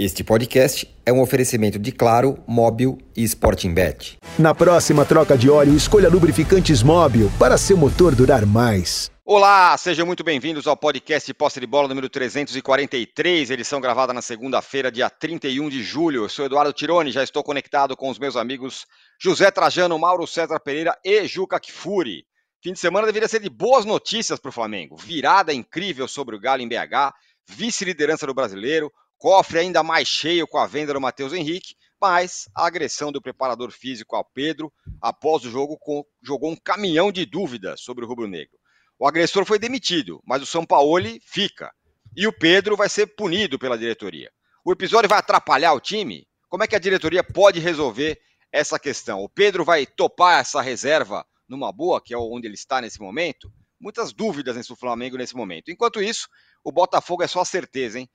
[0.00, 4.16] Este podcast é um oferecimento de Claro, Móbil e Sporting Bet.
[4.38, 9.10] Na próxima troca de óleo, escolha lubrificantes Móbil para seu motor durar mais.
[9.24, 14.92] Olá, sejam muito bem-vindos ao podcast Posse de Bola número 343, edição gravada na segunda-feira,
[14.92, 16.22] dia 31 de julho.
[16.22, 18.86] Eu sou Eduardo Tironi, já estou conectado com os meus amigos
[19.20, 22.24] José Trajano, Mauro César Pereira e Juca Kfouri.
[22.62, 24.96] Fim de semana deveria ser de boas notícias para o Flamengo.
[24.96, 27.12] Virada incrível sobre o Galo em BH,
[27.48, 32.66] vice-liderança do brasileiro, cofre ainda mais cheio com a venda do Matheus Henrique, mas a
[32.66, 37.80] agressão do preparador físico ao Pedro após o jogo com, jogou um caminhão de dúvidas
[37.80, 38.56] sobre o rubro-negro.
[38.98, 41.72] O agressor foi demitido, mas o São Paulo fica.
[42.16, 44.30] E o Pedro vai ser punido pela diretoria.
[44.64, 46.26] O episódio vai atrapalhar o time?
[46.48, 48.18] Como é que a diretoria pode resolver
[48.52, 49.22] essa questão?
[49.22, 53.52] O Pedro vai topar essa reserva numa boa, que é onde ele está nesse momento?
[53.80, 55.70] Muitas dúvidas nesse Flamengo nesse momento.
[55.70, 56.28] Enquanto isso,
[56.64, 58.10] o Botafogo é só certeza, hein?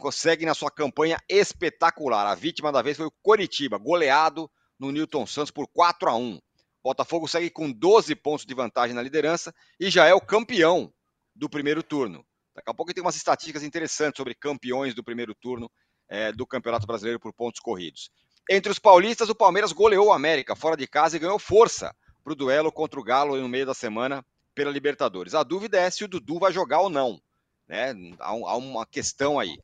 [0.00, 2.26] Consegue na sua campanha espetacular.
[2.26, 6.40] A vítima da vez foi o Coritiba, goleado no Newton Santos por 4 a 1.
[6.82, 10.92] Botafogo segue com 12 pontos de vantagem na liderança e já é o campeão
[11.34, 12.24] do primeiro turno.
[12.54, 15.70] Daqui a pouco tem umas estatísticas interessantes sobre campeões do primeiro turno
[16.08, 18.10] é, do Campeonato Brasileiro por pontos corridos.
[18.50, 22.32] Entre os paulistas, o Palmeiras goleou o América fora de casa e ganhou força para
[22.32, 25.34] o duelo contra o Galo no meio da semana pela Libertadores.
[25.34, 27.20] A dúvida é se o Dudu vai jogar ou não.
[27.68, 27.94] Né?
[28.18, 29.58] Há, há uma questão aí.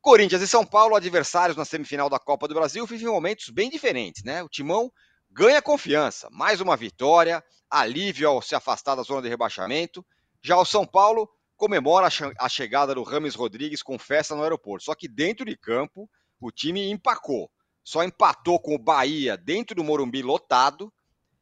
[0.00, 4.22] Corinthians e São Paulo, adversários na semifinal da Copa do Brasil, vivem momentos bem diferentes,
[4.22, 4.42] né?
[4.42, 4.90] O Timão
[5.30, 10.06] ganha confiança, mais uma vitória, alívio ao se afastar da zona de rebaixamento.
[10.40, 14.84] Já o São Paulo comemora a chegada do Rames Rodrigues com festa no aeroporto.
[14.84, 16.08] Só que dentro de campo,
[16.40, 17.50] o time empacou.
[17.82, 20.92] Só empatou com o Bahia dentro do Morumbi lotado.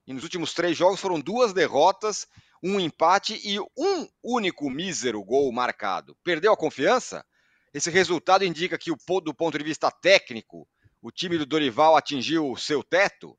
[0.06, 2.26] E nos últimos três jogos foram duas derrotas
[2.62, 6.16] um empate e um único mísero gol marcado.
[6.22, 7.24] Perdeu a confiança?
[7.72, 8.90] Esse resultado indica que,
[9.22, 10.66] do ponto de vista técnico,
[11.02, 13.38] o time do Dorival atingiu o seu teto?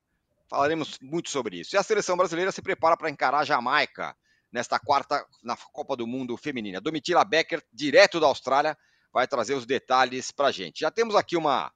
[0.50, 1.76] Falaremos muito sobre isso.
[1.76, 4.16] E a seleção brasileira se prepara para encarar a Jamaica
[4.52, 6.80] nesta quarta na Copa do Mundo Feminina.
[6.80, 8.78] Domitila Becker, direto da Austrália,
[9.12, 10.82] vai trazer os detalhes para a gente.
[10.82, 11.72] Já temos aqui uma,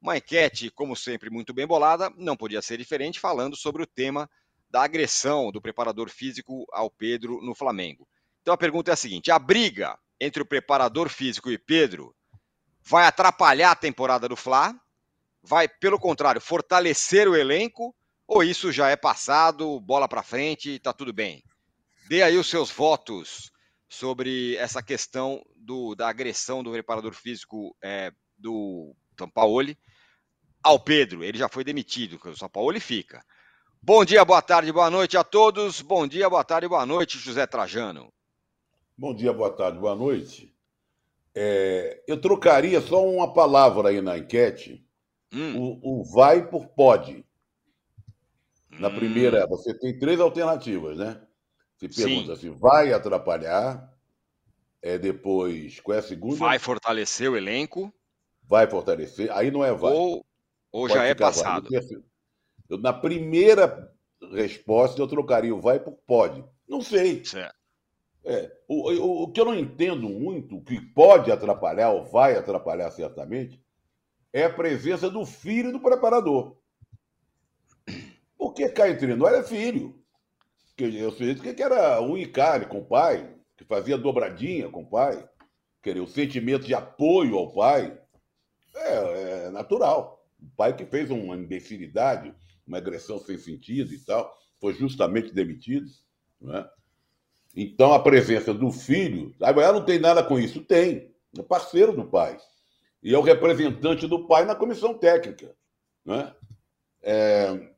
[0.00, 4.28] uma enquete, como sempre, muito bem bolada, não podia ser diferente, falando sobre o tema
[4.70, 8.06] da agressão do preparador físico ao Pedro no Flamengo.
[8.42, 12.14] Então a pergunta é a seguinte: a briga entre o preparador físico e Pedro
[12.82, 14.74] vai atrapalhar a temporada do Fla?
[15.42, 17.94] Vai, pelo contrário, fortalecer o elenco?
[18.26, 21.44] Ou isso já é passado, bola para frente, está tudo bem?
[22.08, 23.52] Dê aí os seus votos
[23.88, 29.76] sobre essa questão do, da agressão do preparador físico é, do São Paulo
[30.62, 31.22] ao Pedro.
[31.22, 33.24] Ele já foi demitido, o São Paulo fica.
[33.86, 35.80] Bom dia, boa tarde, boa noite a todos.
[35.80, 38.12] Bom dia, boa tarde, boa noite, José Trajano.
[38.98, 40.52] Bom dia, boa tarde, boa noite.
[41.32, 44.84] É, eu trocaria só uma palavra aí na enquete.
[45.32, 45.56] Hum.
[45.56, 47.24] O, o, vai por pode.
[48.72, 48.96] Na hum.
[48.96, 51.22] primeira, você tem três alternativas, né?
[51.76, 52.40] Você pergunta Sim.
[52.40, 53.88] se vai atrapalhar,
[54.82, 56.34] é depois, qual é a segunda?
[56.34, 57.94] Vai fortalecer o elenco.
[58.48, 59.92] Vai fortalecer, aí não é vai.
[59.92, 60.26] Ou,
[60.72, 61.68] ou já é passado.
[61.70, 61.80] Vai.
[62.68, 63.92] Eu, na primeira
[64.32, 66.44] resposta, eu trocaria o vai por pode.
[66.68, 67.24] Não sei.
[67.24, 67.54] Certo.
[68.24, 72.90] É, o, o, o, que eu não entendo muito, que pode atrapalhar, ou vai atrapalhar
[72.90, 73.62] certamente,
[74.32, 76.56] é a presença do filho do preparador.
[78.36, 80.02] Porque cá entre nós é filho.
[80.76, 85.26] Eu sei que era um encare com o pai, que fazia dobradinha com o pai,
[85.80, 87.96] querer o sentimento de apoio ao pai,
[88.74, 90.26] é, é natural.
[90.38, 92.34] O pai que fez uma imbecilidade,
[92.66, 95.86] uma agressão sem sentido e tal, foi justamente demitido.
[96.40, 96.68] Né?
[97.54, 100.62] Então, a presença do filho, ela não tem nada com isso?
[100.64, 102.38] Tem, é parceiro do pai.
[103.02, 105.54] E é o representante do pai na comissão técnica.
[106.04, 106.34] Né?
[107.02, 107.76] É...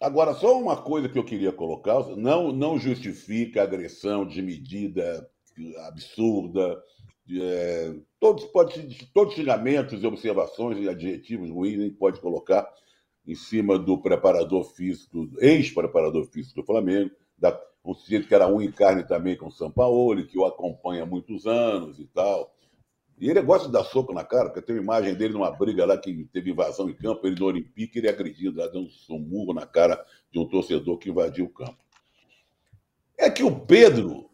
[0.00, 5.28] Agora, só uma coisa que eu queria colocar: não, não justifica agressão de medida
[5.86, 6.80] absurda,
[7.30, 12.66] é, todos, pode, todos xingamentos, observações e adjetivos ruins a gente pode colocar
[13.28, 18.60] em cima do preparador físico, ex-preparador físico do Flamengo, da, um sujeito que era um
[18.60, 22.54] em carne também com o São Paulo, que o acompanha há muitos anos e tal.
[23.20, 25.84] E ele gosta de dar soco na cara, porque tem uma imagem dele numa briga
[25.84, 29.66] lá que teve invasão em campo, ele no Olympique, ele agredindo, dando um murro na
[29.66, 30.02] cara
[30.32, 31.76] de um torcedor que invadiu o campo.
[33.18, 34.30] É que o Pedro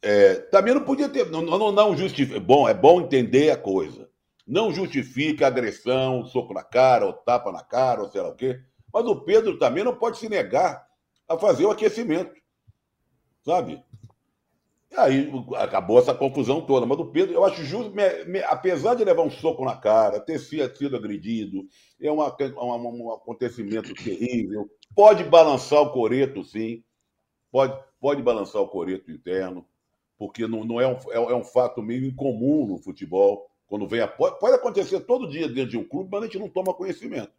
[0.00, 1.28] é, também não podia ter.
[1.30, 2.38] Não, não, não justifica.
[2.38, 4.08] Bom, é bom entender a coisa.
[4.48, 8.58] Não justifica agressão, soco na cara, ou tapa na cara, ou sei lá o quê.
[8.90, 10.88] Mas o Pedro também não pode se negar
[11.28, 12.34] a fazer o aquecimento.
[13.44, 13.84] Sabe?
[14.96, 16.86] Aí acabou essa confusão toda.
[16.86, 20.18] Mas o Pedro, eu acho justo, me, me, apesar de levar um soco na cara,
[20.18, 21.66] ter sido agredido,
[22.00, 24.66] é uma, uma, um acontecimento terrível.
[24.94, 26.82] Pode balançar o coreto, sim.
[27.50, 29.66] Pode, pode balançar o coreto interno,
[30.16, 33.47] porque não, não é, um, é, é um fato meio incomum no futebol.
[33.68, 34.08] Quando vem a.
[34.08, 37.30] Pode, acontecer todo dia dentro de um clube, mas a gente não toma conhecimento.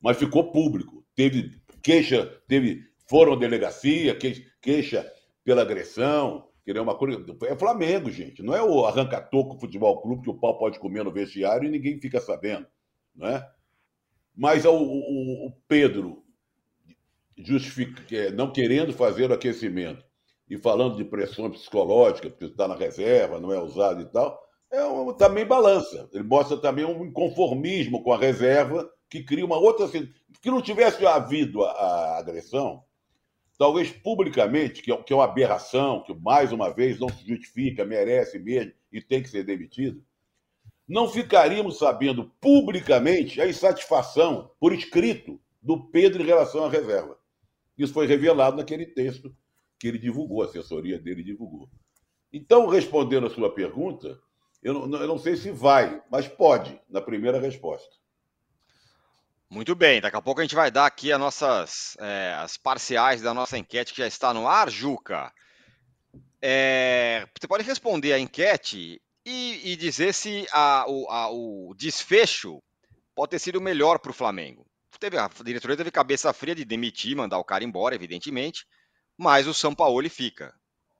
[0.00, 1.04] Mas ficou público.
[1.14, 2.88] Teve queixa, teve.
[3.06, 4.16] Foram à delegacia,
[4.60, 5.10] queixa
[5.44, 7.24] pela agressão, querer uma coisa.
[7.44, 8.42] É Flamengo, gente.
[8.42, 12.00] Não é o arranca-toco futebol clube que o pau pode comer no vestiário e ninguém
[12.00, 12.66] fica sabendo.
[13.14, 13.50] Não é?
[14.34, 16.24] Mas o, o, o Pedro,
[17.36, 20.04] justifica, é, não querendo fazer o aquecimento
[20.48, 24.84] e falando de pressão psicológica, porque está na reserva, não é usado e tal, é
[24.84, 26.08] um, também balança.
[26.12, 29.88] Ele mostra também um inconformismo com a reserva que cria uma outra.
[29.88, 32.84] Que não tivesse havido a, a agressão,
[33.58, 37.84] talvez publicamente, que é, que é uma aberração, que mais uma vez não se justifica,
[37.84, 40.02] merece mesmo e tem que ser demitido,
[40.86, 47.18] não ficaríamos sabendo publicamente a insatisfação por escrito do Pedro em relação à reserva.
[47.76, 49.34] Isso foi revelado naquele texto
[49.78, 51.68] que ele divulgou, a assessoria dele divulgou.
[52.32, 54.18] Então, respondendo a sua pergunta,
[54.62, 57.88] eu não, eu não sei se vai, mas pode, na primeira resposta.
[59.50, 63.22] Muito bem, daqui a pouco a gente vai dar aqui as nossas é, as parciais
[63.22, 65.32] da nossa enquete que já está no ar, Juca.
[66.42, 72.62] É, você pode responder a enquete e, e dizer se a, o, a, o, desfecho
[73.14, 74.66] pode ter sido melhor para o Flamengo.
[75.00, 78.66] Teve, a diretoria teve cabeça fria de demitir, mandar o cara embora, evidentemente,
[79.16, 80.52] mas o São Paulo fica,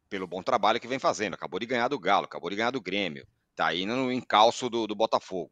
[0.08, 1.34] pelo bom trabalho que vem fazendo.
[1.34, 3.26] Acabou de ganhar do Galo, acabou de ganhar do Grêmio,
[3.58, 5.50] está aí no encalço do, do Botafogo.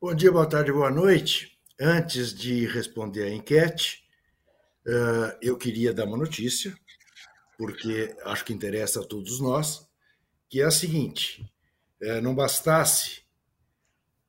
[0.00, 1.58] Bom dia, boa tarde, boa noite.
[1.78, 4.02] Antes de responder a enquete,
[4.86, 6.74] uh, eu queria dar uma notícia,
[7.58, 9.86] porque acho que interessa a todos nós,
[10.48, 11.44] que é a seguinte:
[12.02, 13.20] uh, não bastasse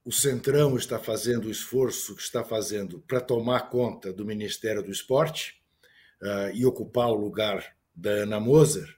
[0.03, 4.91] o Centrão estar fazendo o esforço que está fazendo para tomar conta do Ministério do
[4.91, 5.55] Esporte
[6.21, 8.93] uh, e ocupar o lugar da Ana Moser,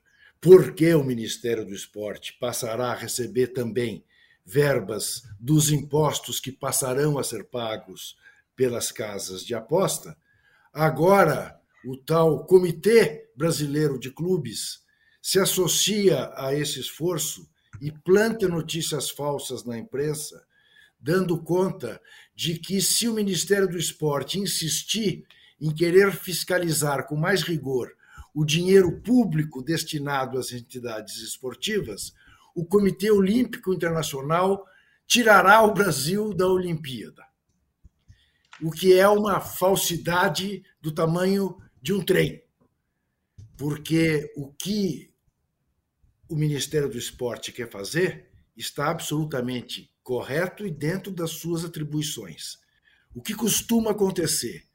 [0.46, 4.06] porque o Ministério do Esporte passará a receber também
[4.46, 8.16] verbas dos impostos que passarão a ser pagos
[8.56, 10.16] pelas casas de aposta,
[10.72, 14.84] agora o tal Comitê Brasileiro de Clubes
[15.20, 17.50] se associa a esse esforço
[17.82, 20.46] e planta notícias falsas na imprensa,
[21.00, 22.00] dando conta
[22.36, 25.26] de que se o Ministério do Esporte insistir
[25.60, 27.92] em querer fiscalizar com mais rigor
[28.36, 32.14] o dinheiro público destinado às entidades esportivas,
[32.54, 34.68] o Comitê Olímpico Internacional
[35.08, 37.24] tirará o Brasil da Olimpíada.
[38.62, 42.44] O que é uma falsidade do tamanho de um trem.
[43.56, 45.14] Porque o que
[46.28, 52.58] o Ministério do Esporte quer fazer está absolutamente correto e dentro das suas atribuições.
[53.14, 54.68] O que costuma acontecer?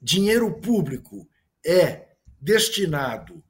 [0.00, 1.28] Dinheiro público
[1.64, 2.05] é
[2.46, 3.42] destinado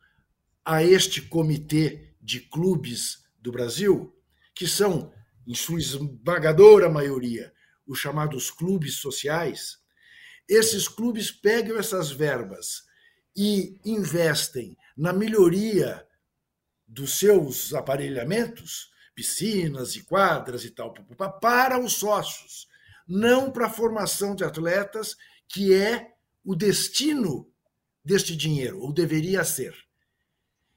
[0.65, 4.17] a este comitê de clubes do Brasil,
[4.55, 5.13] que são,
[5.47, 7.53] em sua esmagadora maioria,
[7.87, 9.77] os chamados clubes sociais,
[10.49, 12.85] esses clubes pegam essas verbas
[13.37, 16.03] e investem na melhoria
[16.89, 20.95] dos seus aparelhamentos, piscinas e quadras e tal,
[21.39, 22.67] para os sócios,
[23.07, 25.15] não para a formação de atletas,
[25.47, 27.53] que é o destino
[28.07, 29.77] deste dinheiro, ou deveria ser.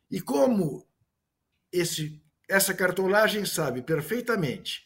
[0.09, 0.87] E como
[1.71, 4.83] esse essa cartolagem sabe perfeitamente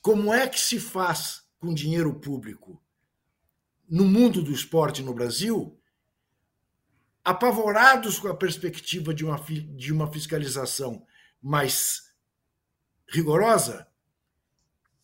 [0.00, 2.80] como é que se faz com dinheiro público
[3.88, 5.76] no mundo do esporte no Brasil,
[7.24, 9.36] apavorados com a perspectiva de uma,
[9.76, 11.04] de uma fiscalização
[11.42, 12.14] mais
[13.08, 13.86] rigorosa,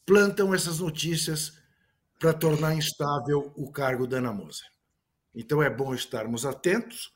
[0.06, 1.58] plantam essas notícias
[2.18, 4.77] para tornar instável o cargo da Ana Moser.
[5.38, 7.12] Então é bom estarmos atentos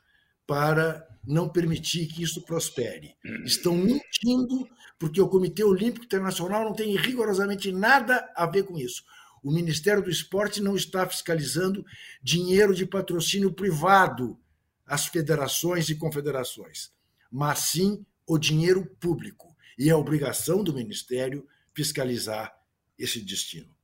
[0.47, 3.17] para não permitir que isso prospere.
[3.45, 9.03] Estão mentindo, porque o Comitê Olímpico Internacional não tem rigorosamente nada a ver com isso.
[9.43, 11.85] O Ministério do Esporte não está fiscalizando
[12.23, 14.39] dinheiro de patrocínio privado
[14.87, 16.93] às federações e confederações,
[17.29, 19.53] mas sim o dinheiro público.
[19.77, 22.55] E é obrigação do Ministério fiscalizar
[22.97, 23.75] esse destino.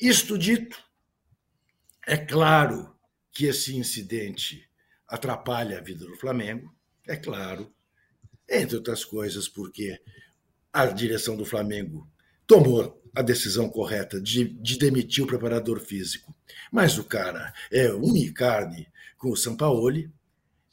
[0.00, 0.78] Isto dito,
[2.06, 2.95] é claro
[3.36, 4.66] que esse incidente
[5.06, 6.74] atrapalha a vida do Flamengo,
[7.06, 7.70] é claro,
[8.48, 10.00] entre outras coisas, porque
[10.72, 12.10] a direção do Flamengo
[12.46, 16.34] tomou a decisão correta de, de demitir o preparador físico.
[16.72, 20.10] Mas o cara é unicarne com o Sampaoli,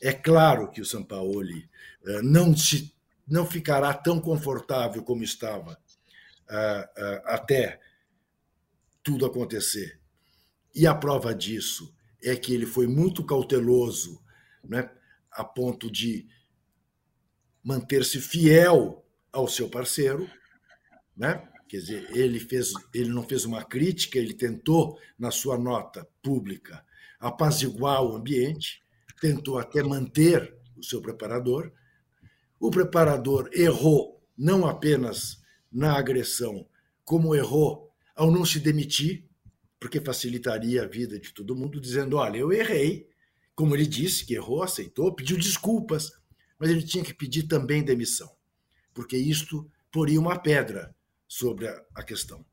[0.01, 1.69] É claro que o Sampaoli
[2.05, 2.95] uh, não, se,
[3.27, 5.73] não ficará tão confortável como estava
[6.49, 7.81] uh, até
[9.03, 9.99] tudo acontecer.
[10.73, 11.93] E a prova disso
[12.23, 14.21] é que ele foi muito cauteloso,
[14.63, 14.89] né,
[15.31, 16.27] a ponto de
[17.63, 20.29] manter-se fiel ao seu parceiro,
[21.15, 21.47] né?
[21.67, 26.85] Quer dizer, ele fez, ele não fez uma crítica, ele tentou na sua nota pública
[27.19, 28.83] apaziguar o ambiente,
[29.19, 31.71] tentou até manter o seu preparador.
[32.59, 36.67] O preparador errou não apenas na agressão,
[37.03, 39.25] como errou ao não se demitir,
[39.83, 43.05] porque facilitaria a vida de todo mundo, dizendo: olha, eu errei.
[43.53, 46.09] Como ele disse que errou, aceitou, pediu desculpas,
[46.57, 48.33] mas ele tinha que pedir também demissão,
[48.93, 50.95] porque isto poria uma pedra
[51.27, 52.45] sobre a questão.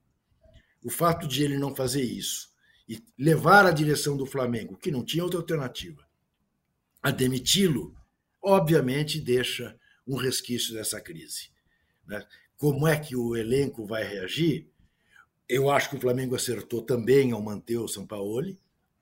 [0.85, 2.51] O fato de ele não fazer isso
[2.89, 6.05] e levar a direção do Flamengo, que não tinha outra alternativa,
[7.01, 7.95] a demiti-lo,
[8.43, 11.49] obviamente deixa um resquício dessa crise.
[12.05, 12.27] Né?
[12.57, 14.69] Como é que o elenco vai reagir?
[15.51, 18.57] Eu acho que o Flamengo acertou também ao manter o Sampaoli.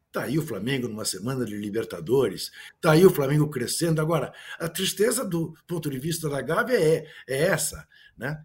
[0.07, 4.01] Está aí o Flamengo numa semana de Libertadores, está aí o Flamengo crescendo.
[4.01, 7.87] Agora, a tristeza do ponto de vista da Gávea é, é essa.
[8.17, 8.43] Né?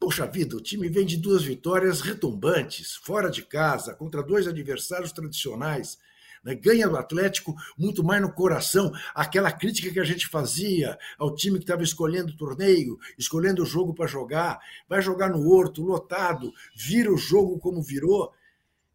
[0.00, 5.12] Poxa vida, o time vem de duas vitórias retumbantes, fora de casa, contra dois adversários
[5.12, 5.98] tradicionais
[6.42, 6.54] né?
[6.54, 8.92] ganha do Atlético muito mais no coração.
[9.14, 13.66] Aquela crítica que a gente fazia ao time que estava escolhendo o torneio, escolhendo o
[13.66, 14.58] jogo para jogar,
[14.88, 18.32] vai jogar no Horto, lotado, vira o jogo como virou,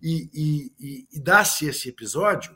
[0.02, 2.56] e, e, e, e dá-se esse episódio,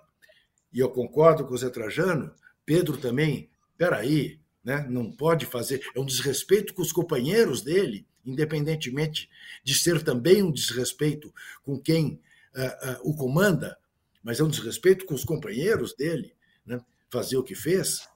[0.72, 2.32] e eu concordo com o Zé Trajano,
[2.66, 4.86] Pedro também, peraí, né?
[4.90, 9.30] não pode fazer, é um desrespeito com os companheiros dele, independentemente
[9.64, 11.34] de ser também um desrespeito
[11.64, 12.22] com quem
[12.56, 13.78] uh, uh, o comanda,
[14.24, 16.34] mas é um desrespeito com os companheiros dele,
[16.66, 16.80] né?
[17.10, 18.08] fazer o que fez.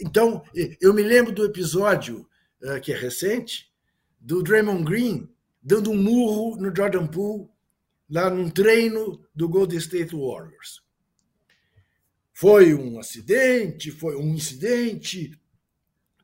[0.00, 0.42] Então,
[0.80, 2.28] eu me lembro do episódio
[2.62, 3.72] uh, que é recente,
[4.20, 5.28] do Draymond Green
[5.62, 7.48] dando um murro no Jordan Poole
[8.10, 10.82] lá num treino do Golden State Warriors.
[12.32, 15.38] Foi um acidente, foi um incidente,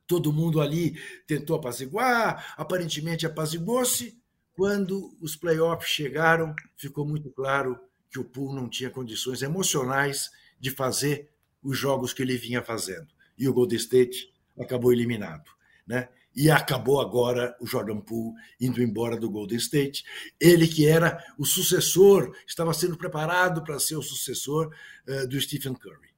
[0.05, 4.19] todo mundo ali tentou apaziguar, aparentemente apaziguou-se.
[4.53, 7.79] Quando os playoffs chegaram, ficou muito claro
[8.11, 11.29] que o Poole não tinha condições emocionais de fazer
[11.63, 13.07] os jogos que ele vinha fazendo.
[13.37, 15.49] E o Golden State acabou eliminado.
[15.87, 16.09] Né?
[16.35, 20.03] E acabou agora o Jordan Poole indo embora do Golden State.
[20.39, 24.73] Ele que era o sucessor, estava sendo preparado para ser o sucessor
[25.07, 26.11] uh, do Stephen Curry.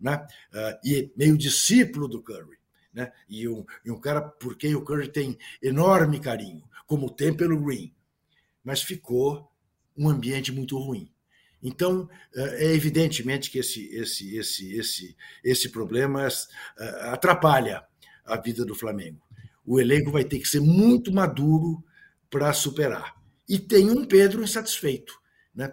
[0.00, 0.26] Né?
[0.52, 2.58] Uh, e meio discípulo do Curry.
[2.92, 3.12] Né?
[3.28, 7.60] E, um, e um cara por quem o Curry tem enorme carinho, como tem pelo
[7.60, 7.94] Green.
[8.62, 9.50] Mas ficou
[9.96, 11.13] um ambiente muito ruim.
[11.64, 16.28] Então, é evidentemente que esse, esse, esse, esse, esse problema
[16.78, 17.82] é, atrapalha
[18.22, 19.22] a vida do Flamengo.
[19.64, 21.82] O elenco vai ter que ser muito maduro
[22.28, 23.16] para superar.
[23.48, 25.18] E tem um Pedro insatisfeito.
[25.54, 25.72] Né?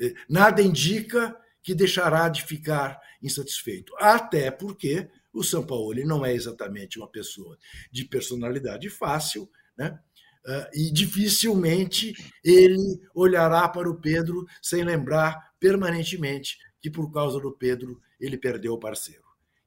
[0.00, 3.94] É, nada indica que deixará de ficar insatisfeito.
[3.98, 7.56] Até porque o São Paulo não é exatamente uma pessoa
[7.92, 9.48] de personalidade fácil,
[9.78, 9.98] né?
[10.44, 12.12] Uh, e dificilmente
[12.44, 18.72] ele olhará para o Pedro sem lembrar permanentemente que por causa do Pedro ele perdeu
[18.72, 19.22] o parceiro.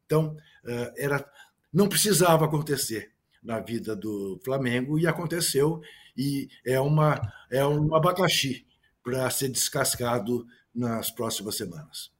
[0.05, 1.25] Então, uh, era,
[1.71, 5.81] não precisava acontecer na vida do Flamengo e aconteceu
[6.17, 8.65] e é uma é um abacaxi
[9.03, 12.14] para ser descascado nas próximas semanas.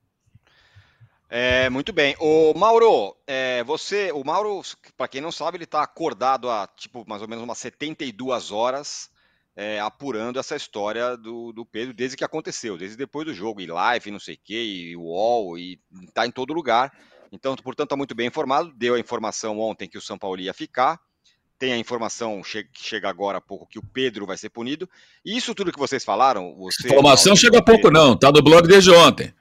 [1.37, 2.15] É, muito bem.
[2.17, 4.61] O Mauro, é, você, o Mauro,
[4.95, 9.09] para quem não sabe, ele está acordado há tipo mais ou menos umas 72 horas
[9.53, 13.67] é, apurando essa história do, do, Pedro desde que aconteceu, desde depois do jogo, e
[13.67, 15.77] live, não sei o que, e UOL, e
[16.07, 16.89] está em todo lugar.
[17.33, 18.71] Então, portanto, está muito bem informado.
[18.73, 20.97] Deu a informação ontem que o São Paulo ia ficar.
[21.59, 24.89] Tem a informação que chega agora há pouco que o Pedro vai ser punido.
[25.25, 26.55] E isso tudo que vocês falaram.
[26.59, 28.13] Você, informação Paulo, chega há pouco, não.
[28.13, 29.33] Está no blog desde ontem.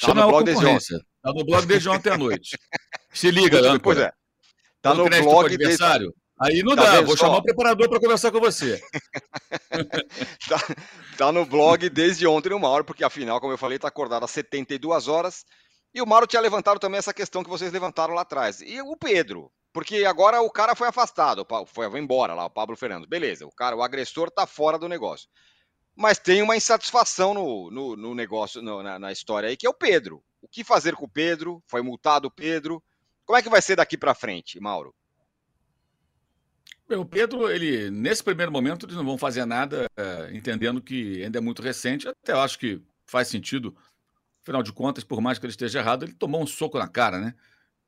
[0.00, 1.09] Tá no blog desde ontem.
[1.22, 2.58] Tá no blog desde ontem à noite.
[3.12, 4.12] Se liga, Muito, Pois é.
[4.80, 6.06] Tá no blog adversário.
[6.06, 6.20] Desde...
[6.40, 7.26] Aí não tá dá, vou só?
[7.26, 8.80] chamar o preparador para conversar com você.
[10.48, 10.76] tá,
[11.18, 14.30] tá, no blog desde ontem, uma hora, porque afinal, como eu falei, está acordado às
[14.30, 15.44] 72 horas.
[15.92, 18.62] E o Mauro tinha levantado também essa questão que vocês levantaram lá atrás.
[18.62, 22.74] E o Pedro, porque agora o cara foi afastado, foi, foi embora lá, o Pablo
[22.74, 23.08] Fernandes.
[23.08, 25.28] Beleza, o cara, o agressor está fora do negócio.
[25.94, 29.70] Mas tem uma insatisfação no, no, no negócio, no, na, na história aí, que é
[29.70, 30.22] o Pedro.
[30.42, 31.62] O que fazer com o Pedro?
[31.66, 32.82] Foi multado o Pedro.
[33.24, 34.94] Como é que vai ser daqui para frente, Mauro?
[36.88, 41.38] O Pedro, ele nesse primeiro momento eles não vão fazer nada, é, entendendo que ainda
[41.38, 42.08] é muito recente.
[42.08, 43.76] Até acho que faz sentido.
[44.42, 47.20] Afinal de contas, por mais que ele esteja errado, ele tomou um soco na cara,
[47.20, 47.34] né?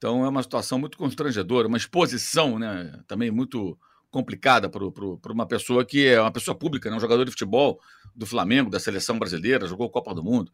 [0.02, 3.78] Então é uma situação muito constrangedora, uma exposição né, também muito
[4.10, 7.80] complicada para uma pessoa que é uma pessoa pública, né, um jogador de futebol
[8.14, 10.52] do Flamengo, da seleção brasileira, jogou Copa do Mundo.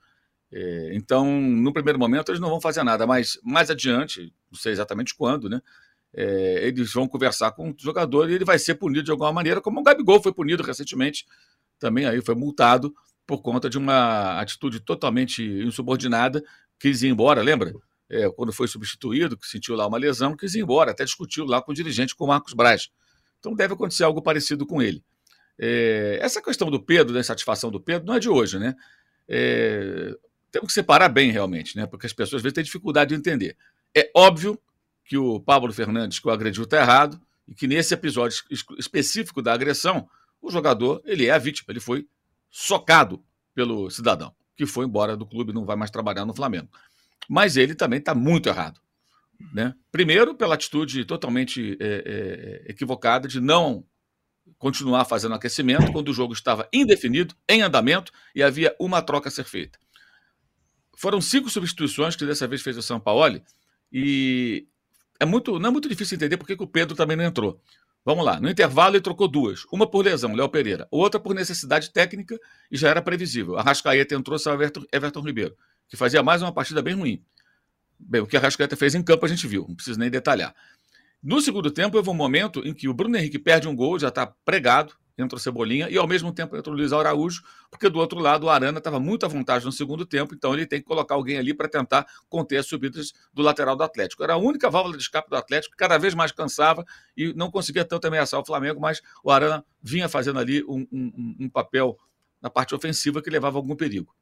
[0.51, 4.73] É, então, no primeiro momento, eles não vão fazer nada, mas mais adiante, não sei
[4.73, 5.61] exatamente quando, né?
[6.15, 9.61] É, eles vão conversar com o jogador e ele vai ser punido de alguma maneira,
[9.61, 11.27] como o Gabigol foi punido recentemente,
[11.79, 12.95] também aí foi multado
[13.27, 16.43] por conta de uma atitude totalmente insubordinada,
[16.81, 17.75] quis ir embora, lembra?
[18.09, 21.61] É, quando foi substituído, que sentiu lá uma lesão, quis ir embora, até discutiu lá
[21.61, 22.89] com o dirigente, com o Marcos Braz.
[23.39, 25.05] Então deve acontecer algo parecido com ele.
[25.59, 28.75] É, essa questão do Pedro, da insatisfação do Pedro, não é de hoje, né?
[29.29, 30.17] É,
[30.51, 31.87] temos que separar bem realmente, né?
[31.87, 33.57] Porque as pessoas às vezes têm dificuldade de entender.
[33.97, 34.59] É óbvio
[35.05, 38.43] que o Pablo Fernandes que o agrediu está errado e que nesse episódio
[38.79, 40.09] específico da agressão,
[40.41, 42.07] o jogador ele é a vítima, ele foi
[42.51, 43.23] socado
[43.55, 46.69] pelo cidadão que foi embora do clube, não vai mais trabalhar no Flamengo.
[47.29, 48.81] Mas ele também está muito errado.
[49.55, 49.73] Né?
[49.93, 53.85] Primeiro, pela atitude totalmente é, é, equivocada de não
[54.59, 59.31] continuar fazendo aquecimento quando o jogo estava indefinido, em andamento, e havia uma troca a
[59.31, 59.79] ser feita.
[60.99, 63.41] Foram cinco substituições que dessa vez fez o São Paulo,
[63.93, 64.67] e
[65.21, 67.63] é muito, não é muito difícil entender por que o Pedro também não entrou.
[68.05, 71.91] Vamos lá, no intervalo ele trocou duas, uma por lesão, Léo Pereira, outra por necessidade
[71.91, 72.37] técnica
[72.69, 73.57] e já era previsível.
[73.57, 75.57] A Rascaeta entrou, saiu Everton, Everton Ribeiro,
[75.89, 77.23] que fazia mais uma partida bem ruim.
[77.97, 80.53] Bem, o que a Rascaeta fez em campo a gente viu, não preciso nem detalhar.
[81.23, 84.09] No segundo tempo, houve um momento em que o Bruno Henrique perde um gol, já
[84.09, 87.99] está pregado, entra o Cebolinha, e ao mesmo tempo entra o Luiz Araújo, porque do
[87.99, 90.87] outro lado o Arana estava muito à vontade no segundo tempo, então ele tem que
[90.87, 94.23] colocar alguém ali para tentar conter as subidas do lateral do Atlético.
[94.23, 96.85] Era a única válvula de escape do Atlético, que cada vez mais cansava
[97.17, 101.37] e não conseguia tanto ameaçar o Flamengo, mas o Arana vinha fazendo ali um, um,
[101.41, 101.99] um papel
[102.41, 104.15] na parte ofensiva que levava algum perigo.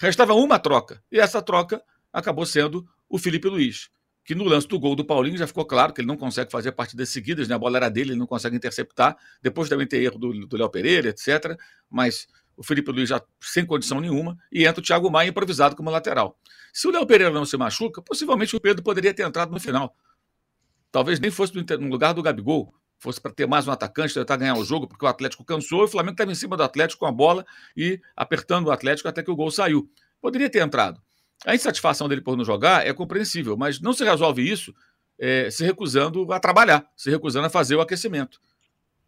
[0.00, 3.90] Restava uma troca, e essa troca acabou sendo o Felipe Luiz
[4.28, 6.72] que no lance do gol do Paulinho já ficou claro que ele não consegue fazer
[6.72, 7.54] partidas seguidas, né?
[7.54, 10.68] a bola era dele, ele não consegue interceptar, depois também ter erro do, do Léo
[10.68, 11.58] Pereira, etc.
[11.88, 15.88] Mas o Felipe Luiz já sem condição nenhuma, e entra o Thiago Maia improvisado como
[15.88, 16.38] lateral.
[16.74, 19.96] Se o Léo Pereira não se machuca, possivelmente o Pedro poderia ter entrado no final.
[20.92, 24.58] Talvez nem fosse no lugar do Gabigol, fosse para ter mais um atacante, tentar ganhar
[24.58, 27.06] o jogo, porque o Atlético cansou e o Flamengo estava em cima do Atlético com
[27.06, 29.90] a bola e apertando o Atlético até que o gol saiu.
[30.20, 31.00] Poderia ter entrado.
[31.46, 34.74] A insatisfação dele por não jogar é compreensível, mas não se resolve isso
[35.18, 38.40] é, se recusando a trabalhar, se recusando a fazer o aquecimento.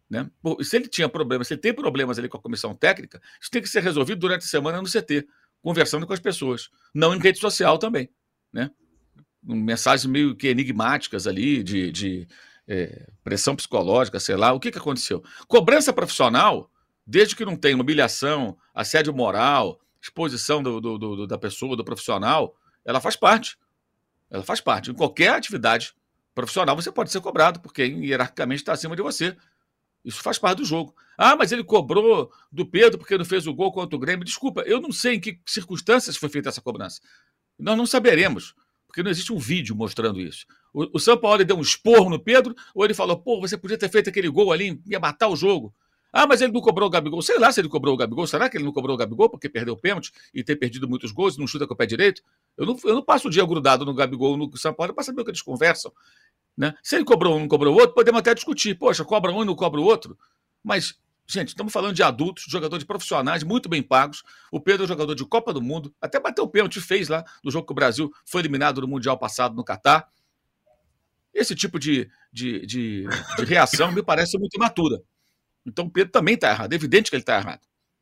[0.09, 0.29] Né?
[0.61, 3.61] se ele tinha problemas, se ele tem problemas ali com a comissão técnica, isso tem
[3.61, 5.25] que ser resolvido durante a semana no CT,
[5.61, 8.09] conversando com as pessoas, não em rede social também.
[8.51, 8.69] Né?
[9.41, 12.27] Mensagens meio que enigmáticas ali, de, de
[12.67, 14.51] é, pressão psicológica, sei lá.
[14.51, 15.23] O que, que aconteceu?
[15.47, 16.69] Cobrança profissional,
[17.07, 22.55] desde que não tenha humilhação, assédio moral, exposição do, do, do, da pessoa, do profissional,
[22.83, 23.57] ela faz parte.
[24.29, 24.89] Ela faz parte.
[24.89, 25.93] Em qualquer atividade
[26.33, 29.35] profissional, você pode ser cobrado, porque hierarquicamente está acima de você.
[30.03, 30.95] Isso faz parte do jogo.
[31.17, 34.25] Ah, mas ele cobrou do Pedro porque não fez o gol contra o Grêmio.
[34.25, 36.99] Desculpa, eu não sei em que circunstâncias foi feita essa cobrança.
[37.59, 38.55] Nós não saberemos,
[38.87, 40.47] porque não existe um vídeo mostrando isso.
[40.73, 43.77] O, o São Paulo deu um esporro no Pedro, ou ele falou, pô, você podia
[43.77, 45.73] ter feito aquele gol ali, ia matar o jogo.
[46.11, 47.21] Ah, mas ele não cobrou o Gabigol.
[47.21, 48.27] Sei lá se ele cobrou o Gabigol.
[48.27, 51.11] Será que ele não cobrou o Gabigol porque perdeu o pênalti e ter perdido muitos
[51.11, 52.21] gols e não chuta com o pé direito?
[52.57, 55.21] Eu não, eu não passo o dia grudado no Gabigol no São Paulo para saber
[55.21, 55.91] o que eles conversam.
[56.57, 56.75] Né?
[56.83, 58.75] Se ele cobrou um não cobrou o outro, podemos até discutir.
[58.75, 60.17] Poxa, cobra um e não cobra o outro.
[60.61, 64.21] Mas, gente, estamos falando de adultos, jogadores profissionais, muito bem pagos.
[64.51, 65.93] O Pedro é jogador de Copa do Mundo.
[66.01, 69.17] Até bateu o pênalti, fez lá no jogo que o Brasil foi eliminado no Mundial
[69.17, 70.09] passado no Catar.
[71.33, 75.01] Esse tipo de, de, de, de reação me parece muito imatura.
[75.65, 77.61] Então Pedro também está errado, é evidente que ele está errado.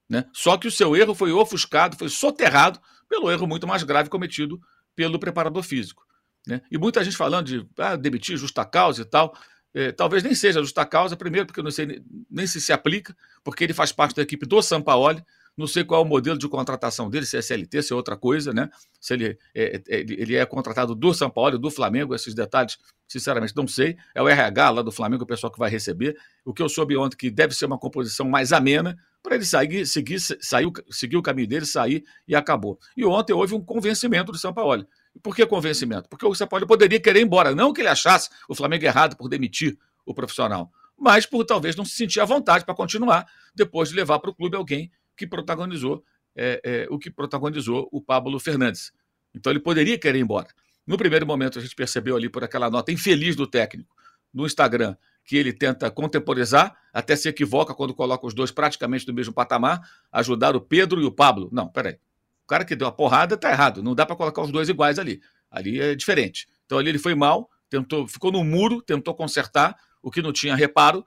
[0.09, 0.25] Né?
[0.33, 4.59] Só que o seu erro foi ofuscado, foi soterrado pelo erro muito mais grave cometido
[4.95, 6.03] pelo preparador físico.
[6.47, 6.61] Né?
[6.71, 9.35] E muita gente falando de ah, demitir justa causa e tal.
[9.71, 13.15] É, talvez nem seja justa causa, primeiro porque eu não sei nem se se aplica,
[13.43, 15.23] porque ele faz parte da equipe do Sampaoli,
[15.59, 18.15] não sei qual é o modelo de contratação dele, se é SLT, se é outra
[18.15, 18.69] coisa, né?
[18.97, 23.53] Se ele é, é, ele é contratado do São Paulo, do Flamengo, esses detalhes, sinceramente,
[23.57, 23.97] não sei.
[24.15, 26.15] É o RH lá do Flamengo, o pessoal que vai receber.
[26.45, 29.85] O que eu soube ontem que deve ser uma composição mais amena para ele sair,
[29.85, 32.79] seguir, saiu, seguir o caminho dele, sair e acabou.
[32.95, 34.87] E ontem houve um convencimento do São Paulo.
[35.21, 36.07] Por que convencimento?
[36.07, 37.53] Porque o São Paulo poderia querer ir embora.
[37.53, 41.83] Não que ele achasse o Flamengo errado por demitir o profissional, mas por talvez não
[41.83, 44.89] se sentir à vontade para continuar depois de levar para o clube alguém
[45.19, 46.01] que protagonizou
[46.33, 48.93] é, é, o que protagonizou o Pablo Fernandes.
[49.35, 50.47] Então ele poderia querer ir embora.
[50.87, 53.93] No primeiro momento, a gente percebeu ali por aquela nota infeliz do técnico
[54.33, 59.13] no Instagram que ele tenta contemporizar, até se equivoca quando coloca os dois praticamente no
[59.13, 61.49] mesmo patamar, ajudar o Pedro e o Pablo.
[61.51, 61.99] Não, peraí.
[62.45, 63.83] O cara que deu a porrada está errado.
[63.83, 65.21] Não dá para colocar os dois iguais ali.
[65.51, 66.47] Ali é diferente.
[66.65, 70.55] Então ali ele foi mal, tentou, ficou no muro, tentou consertar o que não tinha
[70.55, 71.05] reparo.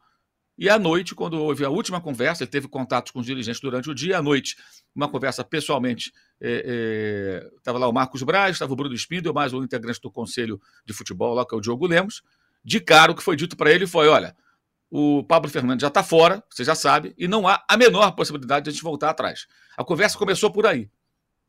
[0.56, 3.90] E à noite, quando houve a última conversa, ele teve contatos com os dirigentes durante
[3.90, 4.18] o dia.
[4.18, 4.56] À noite,
[4.94, 9.52] uma conversa pessoalmente, estava é, é, lá o Marcos Braz, estava o Bruno Spindel, mais
[9.52, 12.22] um integrante do Conselho de Futebol, lá que é o Diogo Lemos.
[12.64, 14.36] De cara, o que foi dito para ele foi: olha,
[14.90, 18.64] o Pablo Fernandes já está fora, você já sabe, e não há a menor possibilidade
[18.64, 19.46] de a gente voltar atrás.
[19.76, 20.90] A conversa começou por aí.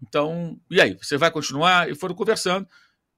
[0.01, 0.97] Então, e aí?
[1.01, 1.89] Você vai continuar?
[1.89, 2.67] E foram conversando,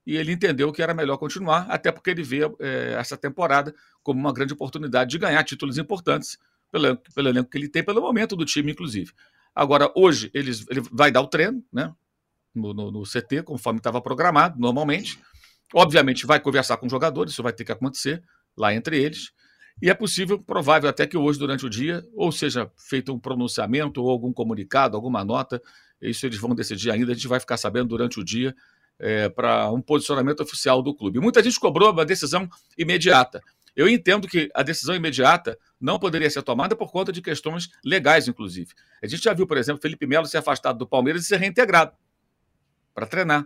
[0.06, 4.20] e ele entendeu que era melhor continuar, até porque ele vê é, essa temporada como
[4.20, 6.38] uma grande oportunidade de ganhar títulos importantes,
[6.72, 9.12] pelo, pelo elenco que ele tem, pelo momento do time, inclusive.
[9.54, 11.94] Agora, hoje, eles, ele vai dar o treino, né?
[12.54, 15.20] No, no, no CT, conforme estava programado, normalmente.
[15.74, 18.24] Obviamente, vai conversar com os jogadores, isso vai ter que acontecer
[18.56, 19.32] lá entre eles.
[19.82, 24.02] E é possível, provável até que hoje, durante o dia, ou seja feito um pronunciamento
[24.02, 25.62] ou algum comunicado, alguma nota,
[26.02, 28.56] isso eles vão decidir ainda, a gente vai ficar sabendo durante o dia
[29.00, 31.20] é, para um posicionamento oficial do clube.
[31.20, 33.42] Muita gente cobrou uma decisão imediata.
[33.76, 38.28] Eu entendo que a decisão imediata não poderia ser tomada por conta de questões legais,
[38.28, 38.70] inclusive.
[39.04, 41.92] A gente já viu, por exemplo, Felipe Melo ser afastado do Palmeiras e ser reintegrado
[42.94, 43.46] para treinar.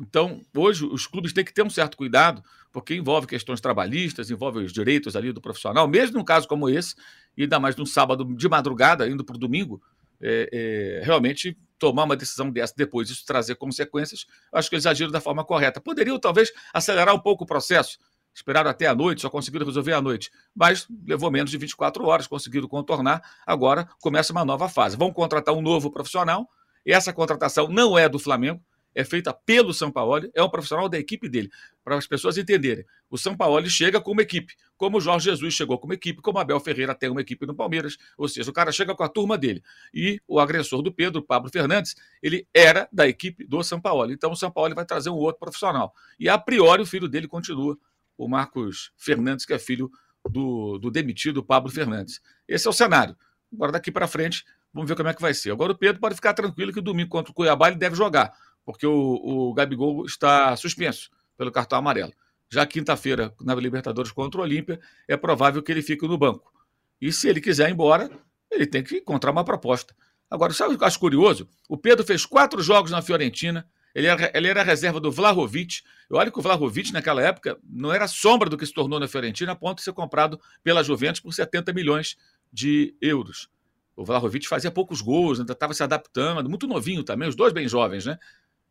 [0.00, 4.60] Então, hoje, os clubes têm que ter um certo cuidado, porque envolve questões trabalhistas, envolve
[4.60, 6.94] os direitos ali do profissional, mesmo num caso como esse,
[7.36, 9.82] e ainda mais num sábado de madrugada, indo para o domingo,
[10.20, 15.10] é, é, realmente tomar uma decisão dessa depois, isso trazer consequências, acho que eles agiram
[15.10, 15.80] da forma correta.
[15.80, 17.98] Poderiam, talvez, acelerar um pouco o processo,
[18.34, 22.26] esperaram até a noite, só conseguiram resolver à noite, mas levou menos de 24 horas,
[22.26, 24.96] conseguiram contornar, agora começa uma nova fase.
[24.96, 26.48] Vão contratar um novo profissional,
[26.84, 28.62] essa contratação não é do Flamengo,
[28.96, 31.50] é feita pelo São Paulo, é um profissional da equipe dele,
[31.84, 32.82] para as pessoas entenderem.
[33.10, 36.22] O São Paulo chega com uma equipe, como o Jorge Jesus chegou com uma equipe,
[36.22, 39.08] como Abel Ferreira tem uma equipe no Palmeiras, ou seja, o cara chega com a
[39.08, 39.62] turma dele.
[39.92, 44.10] E o agressor do Pedro, Pablo Fernandes, ele era da equipe do São Paulo.
[44.10, 45.94] Então o São Paulo vai trazer um outro profissional.
[46.18, 47.76] E a priori o filho dele continua,
[48.16, 49.90] o Marcos Fernandes, que é filho
[50.26, 52.22] do, do demitido Pablo Fernandes.
[52.48, 53.14] Esse é o cenário.
[53.52, 55.50] Agora daqui para frente, vamos ver como é que vai ser.
[55.50, 58.32] Agora o Pedro pode ficar tranquilo que domingo contra o Cuiabá ele deve jogar
[58.66, 62.12] porque o, o Gabigol está suspenso pelo cartão amarelo.
[62.50, 66.52] Já quinta-feira, na Libertadores contra o Olímpia, é provável que ele fique no banco.
[67.00, 68.10] E se ele quiser ir embora,
[68.50, 69.94] ele tem que encontrar uma proposta.
[70.28, 71.48] Agora, sabe o que eu acho curioso?
[71.68, 75.80] O Pedro fez quatro jogos na Fiorentina, ele era, ele era reserva do Vlahovic.
[76.10, 79.08] Eu olho que o Vlahovic, naquela época, não era sombra do que se tornou na
[79.08, 82.16] Fiorentina, a ponto de ser comprado pela Juventus por 70 milhões
[82.52, 83.48] de euros.
[83.96, 87.66] O Vlahovic fazia poucos gols, ainda estava se adaptando, muito novinho também, os dois bem
[87.66, 88.18] jovens, né?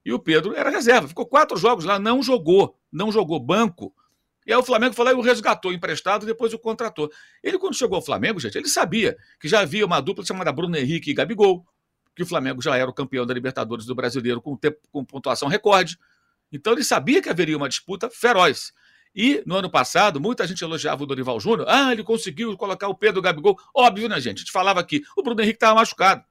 [0.06, 1.08] E o Pedro era reserva.
[1.08, 2.78] Ficou quatro jogos lá, não jogou.
[2.92, 3.94] Não jogou banco.
[4.46, 7.12] E aí o Flamengo falou e o resgatou emprestado depois o contratou.
[7.44, 10.78] Ele, quando chegou ao Flamengo, gente, ele sabia que já havia uma dupla chamada Bruno
[10.78, 11.66] Henrique e Gabigol,
[12.16, 15.48] que o Flamengo já era o campeão da Libertadores do Brasileiro com, tempo, com pontuação
[15.48, 15.98] recorde.
[16.52, 18.72] Então ele sabia que haveria uma disputa feroz.
[19.16, 21.68] E no ano passado, muita gente elogiava o Dorival Júnior.
[21.68, 23.58] Ah, ele conseguiu colocar o Pedro Gabigol.
[23.74, 24.38] Óbvio, né, gente?
[24.38, 25.02] A gente falava aqui.
[25.18, 26.24] O Bruno Henrique estava machucado.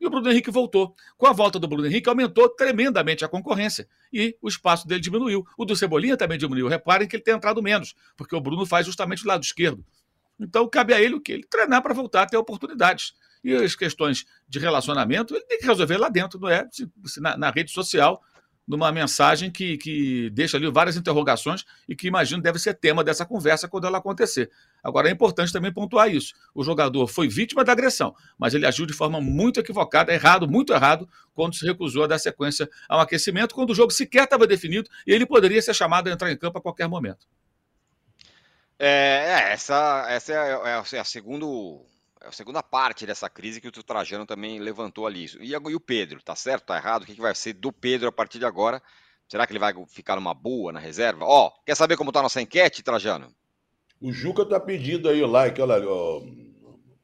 [0.00, 0.94] E o Bruno Henrique voltou.
[1.18, 3.86] Com a volta do Bruno Henrique, aumentou tremendamente a concorrência.
[4.12, 5.46] E o espaço dele diminuiu.
[5.58, 6.68] O do Cebolinha também diminuiu.
[6.68, 9.84] Reparem que ele tem entrado menos, porque o Bruno faz justamente o lado esquerdo.
[10.38, 11.32] Então, cabe a ele o quê?
[11.32, 13.12] Ele treinar para voltar a ter oportunidades.
[13.44, 16.66] E as questões de relacionamento, ele tem que resolver lá dentro, não é?
[16.70, 18.22] Se, se na, na rede social,
[18.66, 23.26] numa mensagem que, que deixa ali várias interrogações e que imagino deve ser tema dessa
[23.26, 24.50] conversa quando ela acontecer.
[24.82, 26.34] Agora é importante também pontuar isso.
[26.54, 30.72] O jogador foi vítima da agressão, mas ele agiu de forma muito equivocada, errado, muito
[30.72, 34.88] errado, quando se recusou a dar sequência ao aquecimento, quando o jogo sequer estava definido
[35.06, 37.26] e ele poderia ser chamado a entrar em campo a qualquer momento.
[38.78, 41.84] É, é essa, essa é, a, é a segundo
[42.22, 45.24] é a segunda parte dessa crise que o Trajano também levantou ali.
[45.40, 47.02] E, e o Pedro, tá certo, tá errado?
[47.02, 48.82] O que, que vai ser do Pedro a partir de agora?
[49.26, 51.24] Será que ele vai ficar numa boa na reserva?
[51.24, 53.34] Ó, oh, quer saber como tá a nossa enquete, Trajano?
[54.00, 56.22] O Juca tá pedindo aí o like, olha ó.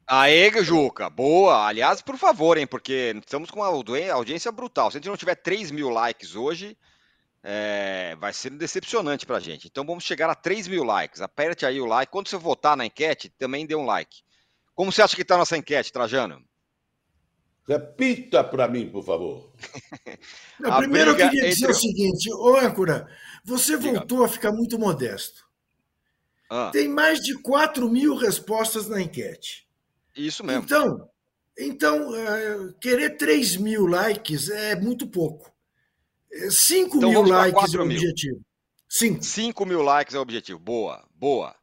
[0.07, 1.67] Aê, Juca, boa.
[1.67, 4.89] Aliás, por favor, hein, porque estamos com uma audiência brutal.
[4.89, 6.77] Se a gente não tiver 3 mil likes hoje,
[7.43, 9.67] é, vai ser decepcionante pra gente.
[9.67, 11.21] Então vamos chegar a 3 mil likes.
[11.21, 12.11] Aperte aí o like.
[12.11, 14.21] Quando você votar na enquete, também dê um like.
[14.73, 16.43] Como você acha que está a nossa enquete, Trajano?
[17.67, 19.51] Repita para mim, por favor.
[20.59, 23.07] Não, primeiro eu queria dizer o seguinte, ô âncora,
[23.43, 23.99] você Diga.
[23.99, 25.46] voltou a ficar muito modesto.
[26.49, 26.69] Ah.
[26.71, 29.67] Tem mais de 4 mil respostas na enquete.
[30.15, 30.63] Isso mesmo.
[30.63, 31.09] Então,
[31.57, 35.51] então uh, querer 3 mil likes é muito pouco.
[36.49, 37.97] 5 então, mil likes é o mil.
[37.97, 38.41] objetivo.
[38.89, 39.23] 5.
[39.23, 40.59] 5 mil likes é o objetivo.
[40.59, 41.55] Boa, boa.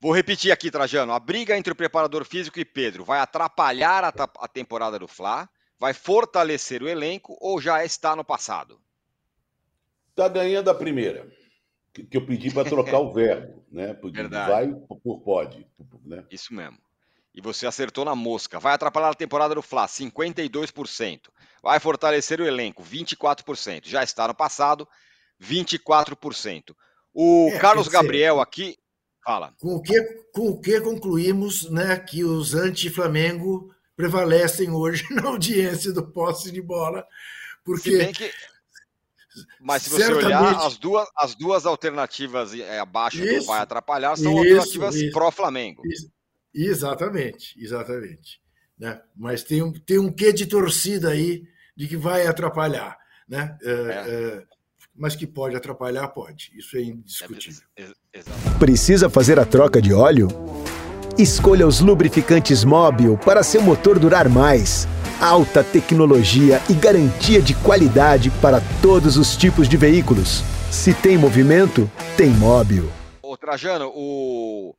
[0.00, 1.12] Vou repetir aqui, Trajano.
[1.12, 5.48] A briga entre o preparador físico e Pedro vai atrapalhar a, a temporada do Fla,
[5.78, 8.80] vai fortalecer o elenco ou já está no passado?
[10.10, 11.28] Está ganhando a primeira.
[11.92, 13.96] que eu pedi para trocar o verbo, né?
[14.12, 14.50] Verdade.
[14.50, 15.66] Vai por pode.
[16.04, 16.24] Né?
[16.30, 16.78] Isso mesmo.
[17.34, 18.58] E você acertou na mosca.
[18.58, 21.20] Vai atrapalhar a temporada do Fla, 52%.
[21.62, 23.86] Vai fortalecer o elenco, 24%.
[23.86, 24.88] Já está no passado,
[25.40, 26.74] 24%.
[27.14, 28.76] O É, Carlos Gabriel aqui.
[29.24, 29.52] Fala.
[29.60, 30.00] Com o que,
[30.32, 36.62] com o que concluímos né, que os anti-Flamengo prevalecem hoje na audiência do posse de
[36.62, 37.04] bola,
[37.76, 38.34] Se bem porque que.
[39.60, 43.60] Mas se você Certamente- olhar, as duas, as duas alternativas é, abaixo do Isso, vai
[43.60, 45.82] atrapalhar são isso, alternativas pró-Flamengo.
[46.54, 48.40] exatamente, exatamente.
[48.78, 49.00] Né?
[49.16, 51.42] Mas tem um, tem um quê de torcida aí
[51.76, 52.96] de que vai atrapalhar.
[53.28, 53.56] Né?
[53.62, 54.44] É, é,
[54.96, 56.50] mas que pode atrapalhar, pode.
[56.56, 57.62] Isso é indiscutível.
[57.76, 58.58] Ex- Exato.
[58.58, 60.28] Precisa fazer a troca de óleo?
[61.18, 64.86] Escolha os lubrificantes Móbil para seu motor durar mais.
[65.20, 70.44] Alta tecnologia e garantia de qualidade para todos os tipos de veículos.
[70.70, 72.88] Se tem movimento, tem Móbil.
[73.20, 74.76] Ô, Trajano, o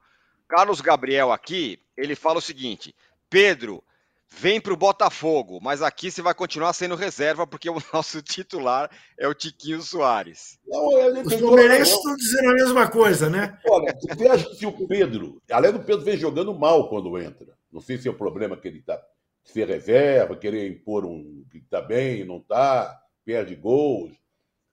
[0.48, 2.96] Carlos Gabriel aqui, ele fala o seguinte:
[3.30, 3.84] Pedro,
[4.32, 9.28] vem pro Botafogo, mas aqui você vai continuar sendo reserva, porque o nosso titular é
[9.28, 10.60] o Tiquinho Soares.
[10.68, 13.60] Não, ele Os palmeirenses estão dizendo a mesma coisa, né?
[13.68, 17.58] Olha, você acha que se o Pedro, além do Pedro, vem jogando mal quando entra.
[17.72, 19.00] Não sei se é o problema que ele está
[19.44, 24.12] ser reserva, querer impor um que está bem, não está, perde gols.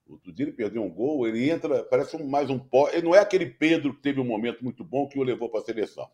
[0.08, 2.88] Outro dia ele perdeu um gol, ele entra, parece um, mais um pó.
[2.90, 5.60] Ele não é aquele Pedro que teve um momento muito bom que o levou para
[5.60, 6.08] a seleção.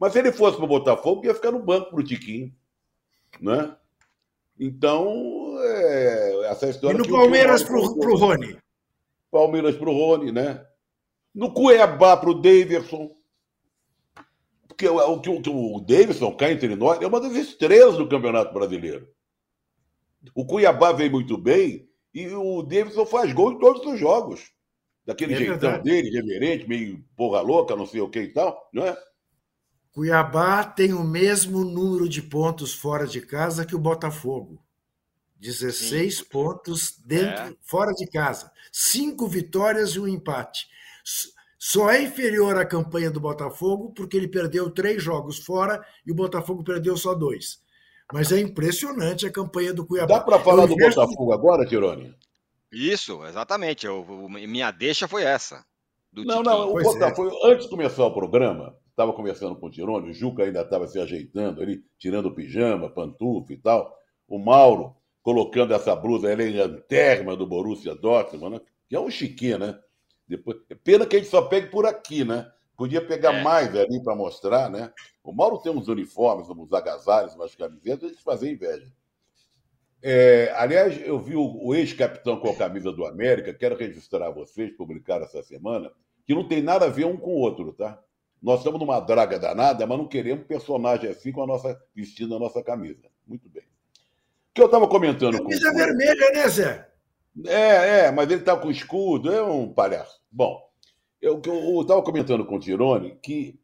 [0.00, 2.52] Mas se ele fosse para o Botafogo, ia ficar no banco para o Tiquinho.
[3.40, 3.76] Né?
[4.58, 6.98] Então, é, essa E história.
[6.98, 8.56] no que o Palmeiras pro, pro Rony.
[9.30, 10.66] Palmeiras para o Rony, né?
[11.34, 13.14] No Cuiabá para o Davidson.
[14.66, 18.52] Porque o, o, o- o Davidson, cá entre nós, é uma das estrelas do Campeonato
[18.54, 19.06] Brasileiro.
[20.34, 24.50] O Cuiabá veio muito bem e o Davidson faz gol em todos os jogos.
[25.06, 25.84] Daquele É jeitão verdade.
[25.84, 28.96] dele, reverente, meio porra louca, não sei o que e tal, não é?
[29.92, 34.62] Cuiabá tem o mesmo número de pontos fora de casa que o Botafogo.
[35.38, 37.54] 16 pontos dentro, É.
[37.62, 38.52] fora de casa.
[38.70, 40.68] Cinco vitórias e um empate.
[41.58, 46.14] Só é inferior à campanha do Botafogo porque ele perdeu três jogos fora e o
[46.14, 47.60] Botafogo perdeu só dois.
[48.12, 50.18] Mas é impressionante a campanha do Cuiabá.
[50.18, 52.14] Dá para falar É do inverso Botafogo agora, Tironi?
[52.72, 53.86] Isso, exatamente.
[53.86, 55.64] Eu, minha deixa foi essa.
[56.12, 56.56] do Não, Tiquinho.
[56.58, 56.92] não, o Pois é.
[56.92, 60.86] Botafogo, antes de começar o programa, estava conversando com o Tirone, o Juca ainda estava
[60.86, 63.96] se ajeitando ali, tirando o pijama, pantufa e tal.
[64.28, 68.60] O Mauro colocando essa blusa elegantérrima do Borussia Dortmund, né?
[68.88, 69.78] que é um chiquinho, né?
[70.26, 72.50] Depois, é pena que a gente só pegue por aqui, né?
[72.76, 73.42] Podia pegar É.
[73.42, 74.92] mais ali para mostrar, né?
[75.22, 78.90] O Mauro tem uns uniformes, uns agasalhos, umas camisetas, a gente fazia inveja.
[80.02, 84.30] É, aliás, eu vi o, o ex-capitão com a camisa do América, quero registrar a
[84.30, 85.92] vocês, publicaram essa semana,
[86.26, 88.02] que não tem nada a ver um com o outro, tá?
[88.42, 92.38] Nós estamos numa draga danada, mas não queremos personagem assim com a nossa vestindo a
[92.38, 93.02] nossa camisa.
[93.26, 93.62] Muito bem.
[93.62, 96.88] O que eu estava comentando com Camisa vermelha, né, Zé?
[97.46, 100.20] é, é, mas ele tá com escudo, é um palhaço.
[100.30, 100.60] Bom,
[101.20, 101.40] eu
[101.80, 103.58] estava comentando com o Tirone que,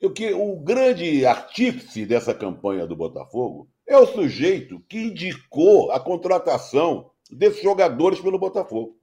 [0.00, 5.98] eu, que o grande artífice dessa campanha do Botafogo é o sujeito que indicou a
[5.98, 8.98] contratação desses jogadores pelo Botafogo.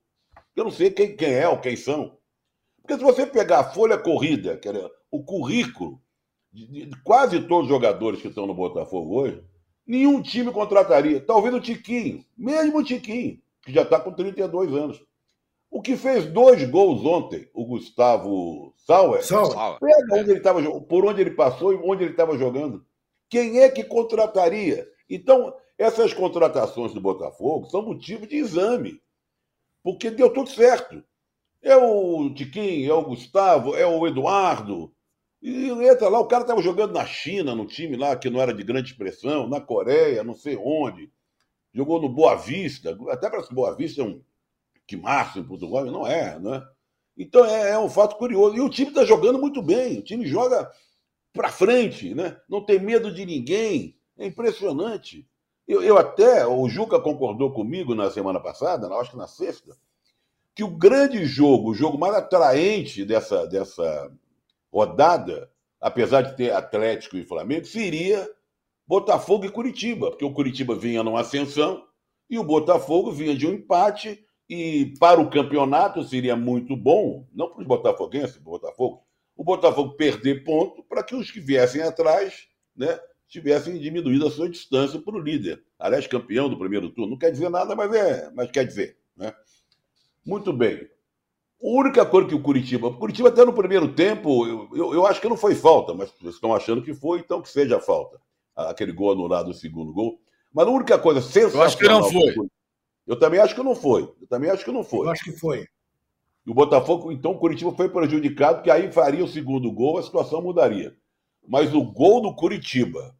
[0.56, 2.17] Eu não sei quem, quem é ou quem são.
[2.82, 6.01] Porque se você pegar a folha corrida, que era o currículo
[6.51, 9.43] de, de quase todos os jogadores que estão no Botafogo hoje,
[9.85, 11.19] nenhum time contrataria.
[11.19, 15.01] Talvez o Tiquinho, mesmo o Tiquinho, que já está com 32 anos.
[15.69, 19.79] O que fez dois gols ontem, o Gustavo Sauer, Sauer.
[19.79, 22.85] Pega onde ele tava, por onde ele passou e onde ele estava jogando.
[23.29, 24.87] Quem é que contrataria?
[25.09, 29.01] Então, essas contratações do Botafogo são motivo de exame.
[29.83, 31.03] Porque deu tudo certo.
[31.61, 34.93] É o Tiquinho, é o Gustavo, é o Eduardo.
[35.41, 38.54] E entra lá, o cara estava jogando na China, num time lá que não era
[38.54, 41.12] de grande expressão, na Coreia, não sei onde.
[41.73, 42.97] Jogou no Boa Vista.
[43.10, 44.21] Até parece que Boa Vista é um
[44.88, 46.65] que março em Portugal, não é, né?
[47.17, 48.56] Então é, é um fato curioso.
[48.56, 50.00] E o time está jogando muito bem.
[50.00, 50.71] O time joga
[51.34, 52.39] para frente, né?
[52.47, 53.97] Não tem medo de ninguém.
[54.17, 55.28] É impressionante.
[55.67, 59.76] Eu, eu até, o Juca concordou comigo na semana passada, acho que na sexta,
[60.56, 64.12] que o grande jogo, o jogo mais atraente dessa, dessa
[64.77, 65.49] rodada,
[65.81, 68.29] apesar de ter Atlético e Flamengo, seria
[68.85, 71.83] Botafogo e Curitiba, porque o Curitiba vinha numa ascensão
[72.29, 77.49] e o Botafogo vinha de um empate e para o campeonato seria muito bom, não
[77.49, 79.03] para os botafoguenses, para o Botafogo,
[79.35, 84.47] o Botafogo perder ponto para que os que viessem atrás né, tivessem diminuído a sua
[84.47, 85.63] distância para o líder.
[85.79, 87.11] Aliás, campeão do primeiro turno.
[87.11, 88.97] Não quer dizer nada, mas, é, mas quer dizer.
[89.15, 89.33] Né?
[90.23, 90.87] Muito bem.
[91.61, 92.93] A única coisa que o Curitiba.
[92.93, 96.35] Curitiba, até no primeiro tempo, eu, eu, eu acho que não foi falta, mas vocês
[96.35, 98.19] estão achando que foi, então que seja falta.
[98.55, 100.19] Aquele gol anulado, o segundo gol.
[100.53, 101.61] Mas a única coisa sensacional.
[101.61, 102.35] Eu acho que não foi.
[103.07, 104.01] Eu também acho que não foi.
[104.21, 105.05] Eu também acho que não foi.
[105.05, 105.67] Eu acho que foi.
[106.45, 110.03] E o Botafogo, então, o Curitiba foi prejudicado, que aí faria o segundo gol, a
[110.03, 110.95] situação mudaria.
[111.47, 113.15] Mas o gol do Curitiba,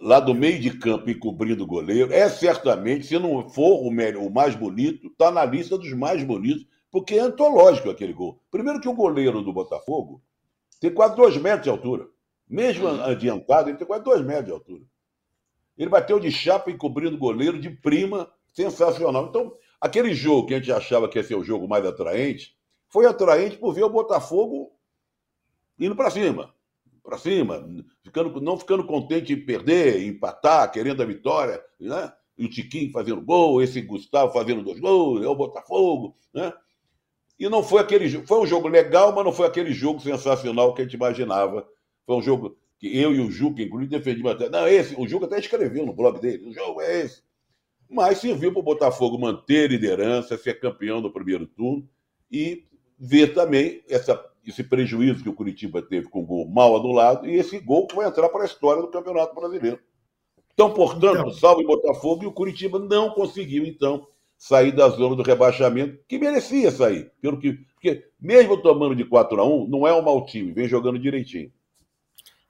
[0.00, 4.22] lá do meio de campo encobrindo o goleiro, é certamente, se não for o, melhor,
[4.22, 8.38] o mais bonito, está na lista dos mais bonitos, porque é antológico aquele gol.
[8.50, 10.22] Primeiro que o goleiro do Botafogo
[10.78, 12.06] tem quase dois metros de altura.
[12.46, 14.84] Mesmo adiantado, ele tem quase dois metros de altura.
[15.78, 19.26] Ele bateu de chapa encobrindo o goleiro de prima, sensacional.
[19.26, 22.54] Então, aquele jogo que a gente achava que ia ser o jogo mais atraente,
[22.90, 24.70] foi atraente por ver o Botafogo
[25.80, 26.54] indo para cima.
[27.02, 27.66] Para cima,
[28.02, 32.12] ficando, não ficando contente em perder, empatar, querendo a vitória, né?
[32.36, 36.52] E o Tiquinho fazendo gol, esse Gustavo fazendo dois gols, é o Botafogo, né?
[37.44, 38.26] E não foi aquele jogo.
[38.26, 41.66] Foi um jogo legal, mas não foi aquele jogo sensacional que a gente imaginava.
[42.06, 44.48] Foi um jogo que eu e o Juca, inclusive, defendimos até.
[44.48, 46.48] Não, esse, o Juca até escreveu no blog dele.
[46.48, 47.22] O jogo é esse
[47.92, 51.86] mas serviu para o Botafogo manter liderança, ser campeão do primeiro turno
[52.30, 52.64] e
[52.98, 57.34] ver também essa, esse prejuízo que o Curitiba teve com o gol mal anulado e
[57.34, 59.78] esse gol que vai entrar para a história do Campeonato Brasileiro.
[60.54, 61.30] Então, portanto, então...
[61.32, 64.06] salve Botafogo e o Curitiba não conseguiu, então,
[64.42, 69.40] sair da zona do rebaixamento, que merecia sair, pelo que, porque mesmo tomando de 4
[69.40, 71.52] a 1 não é um mau time, vem jogando direitinho.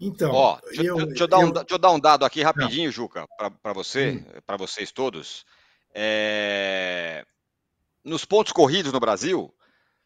[0.01, 1.53] Então, Ó, deixa, eu, deixa, eu dar um, eu...
[1.53, 2.93] deixa eu dar um dado aqui rapidinho, Não.
[2.93, 4.41] Juca, para você, hum.
[4.47, 5.45] para vocês todos.
[5.93, 7.27] É...
[8.03, 9.55] Nos pontos corridos no Brasil,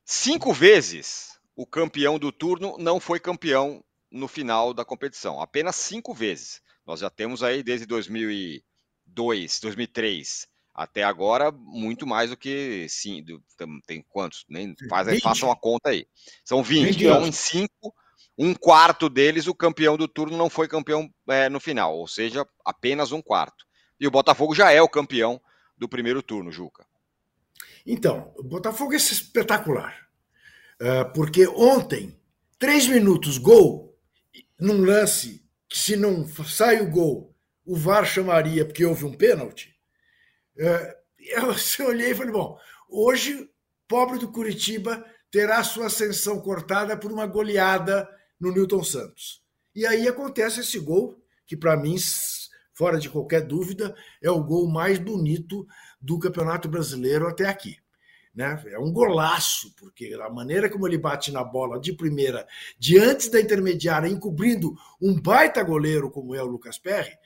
[0.04, 5.40] cinco vezes o campeão do turno não foi campeão no final da competição.
[5.40, 6.60] Apenas cinco vezes.
[6.84, 13.24] Nós já temos aí desde 2002, 2003 até agora muito mais do que sim.
[13.86, 14.44] Tem quantos?
[14.48, 16.06] Nem faz, façam a conta aí.
[16.44, 16.86] São 20.
[16.86, 17.94] 20 então, em cinco
[18.38, 22.46] um quarto deles, o campeão do turno não foi campeão é, no final, ou seja,
[22.64, 23.64] apenas um quarto.
[23.98, 25.40] E o Botafogo já é o campeão
[25.76, 26.84] do primeiro turno, Juca.
[27.86, 30.06] Então, o Botafogo é espetacular.
[30.74, 32.20] Uh, porque ontem,
[32.58, 33.98] três minutos, gol,
[34.60, 37.34] num lance que se não sai o gol,
[37.64, 39.75] o VAR chamaria porque houve um pênalti.
[40.58, 40.96] Uh,
[41.80, 43.50] eu olhei e falei, bom, hoje,
[43.88, 48.08] pobre do Curitiba terá sua ascensão cortada por uma goleada
[48.40, 49.42] no Newton Santos.
[49.74, 51.96] E aí acontece esse gol, que para mim,
[52.72, 55.66] fora de qualquer dúvida, é o gol mais bonito
[56.00, 57.76] do Campeonato Brasileiro até aqui.
[58.34, 58.62] Né?
[58.68, 62.46] É um golaço, porque a maneira como ele bate na bola de primeira,
[62.78, 67.16] diante da intermediária, encobrindo um baita goleiro como é o Lucas Perry,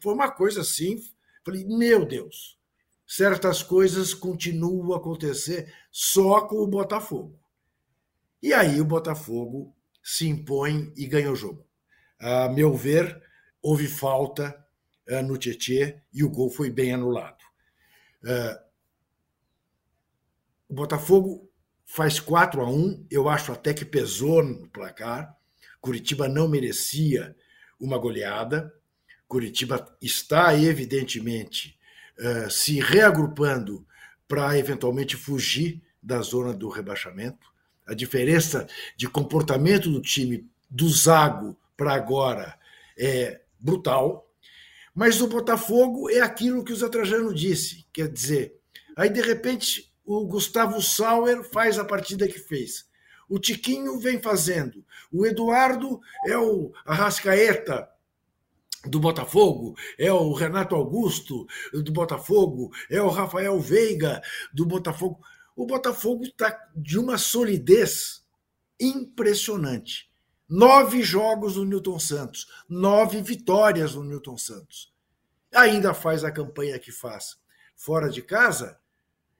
[0.00, 0.98] foi uma coisa assim.
[1.44, 2.58] Falei, meu Deus,
[3.06, 7.38] certas coisas continuam a acontecer só com o Botafogo.
[8.42, 11.66] E aí o Botafogo se impõe e ganha o jogo.
[12.18, 13.22] A meu ver,
[13.62, 14.54] houve falta
[15.08, 17.42] uh, no Tietê e o gol foi bem anulado.
[18.22, 18.64] Uh,
[20.68, 21.50] o Botafogo
[21.84, 25.36] faz 4 a 1 eu acho até que pesou no placar.
[25.80, 27.36] Curitiba não merecia
[27.78, 28.74] uma goleada.
[29.28, 31.78] Curitiba está, evidentemente,
[32.18, 33.86] uh, se reagrupando
[34.26, 37.52] para eventualmente fugir da zona do rebaixamento.
[37.86, 42.58] A diferença de comportamento do time do Zago para agora
[42.96, 44.28] é brutal.
[44.94, 47.86] Mas o Botafogo é aquilo que o Zé Trajano disse.
[47.92, 48.56] Quer dizer,
[48.96, 52.86] aí de repente o Gustavo Sauer faz a partida que fez.
[53.28, 54.84] O Tiquinho vem fazendo.
[55.10, 57.88] O Eduardo é o Arrascaeta
[58.86, 64.20] do Botafogo, é o Renato Augusto do Botafogo, é o Rafael Veiga
[64.52, 65.20] do Botafogo
[65.56, 68.26] o Botafogo está de uma solidez
[68.80, 70.10] impressionante.
[70.48, 74.92] Nove jogos no Newton Santos, nove vitórias no Newton Santos.
[75.52, 77.36] Ainda faz a campanha que faz
[77.76, 78.78] fora de casa.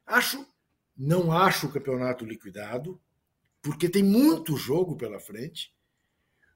[0.06, 0.46] Acho,
[0.96, 3.00] não acho o campeonato liquidado,
[3.60, 5.74] porque tem muito jogo pela frente.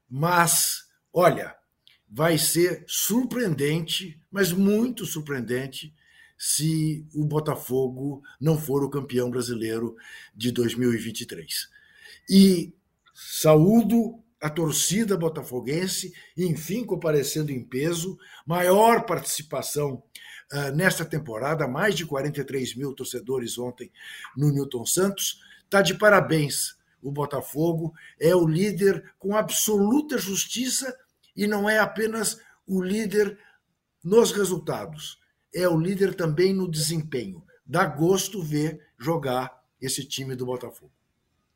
[0.09, 1.55] Mas, olha,
[2.09, 5.93] vai ser surpreendente, mas muito surpreendente,
[6.37, 9.95] se o Botafogo não for o campeão brasileiro
[10.33, 11.69] de 2023.
[12.29, 12.73] E
[13.13, 20.01] saúdo a torcida botafoguense, enfim, comparecendo em peso, maior participação
[20.53, 23.91] uh, nesta temporada, mais de 43 mil torcedores ontem
[24.37, 25.41] no Newton Santos.
[25.65, 26.77] Está de parabéns.
[27.01, 30.95] O Botafogo é o líder com absoluta justiça
[31.39, 32.37] e não é apenas
[32.67, 33.39] o líder
[34.03, 35.17] nos resultados
[35.55, 37.41] é o líder também no desempenho.
[37.65, 40.91] Dá gosto ver jogar esse time do Botafogo.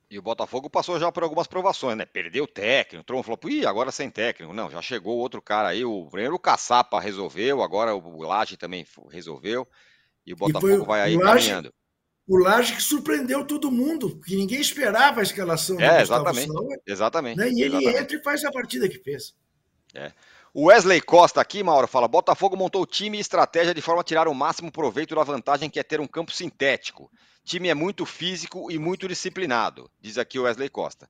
[0.10, 2.06] E o Botafogo passou já por algumas provações, né?
[2.06, 4.54] Perdeu o técnico, o Tron falou, ih, agora sem técnico.
[4.54, 8.86] Não, já chegou outro cara aí, o primeiro o Caçapa resolveu, agora o Laje também
[9.10, 9.68] resolveu.
[10.26, 11.74] E o Botafogo e vai aí Laje, caminhando.
[12.26, 17.38] O Laje que surpreendeu todo mundo, que ninguém esperava a escalação é, exatamente, Sauer, exatamente.
[17.38, 17.50] Né?
[17.50, 19.36] E ele entra e faz a partida que fez.
[19.94, 20.12] É.
[20.54, 24.28] O Wesley Costa aqui, Mauro, fala: Botafogo montou time e estratégia de forma a tirar
[24.28, 27.12] o máximo proveito da vantagem que é ter um campo sintético.
[27.44, 31.10] Time é muito físico e muito disciplinado, diz aqui o Wesley Costa.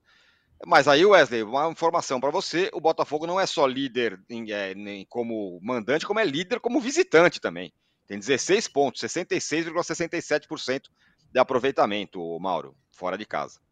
[0.66, 4.72] Mas aí, Wesley, uma informação para você: o Botafogo não é só líder em, é,
[4.72, 7.72] em, como mandante, como é líder como visitante também.
[8.06, 10.88] Tem 16 pontos, 66,67%
[11.32, 13.63] de aproveitamento, Mauro, fora de casa.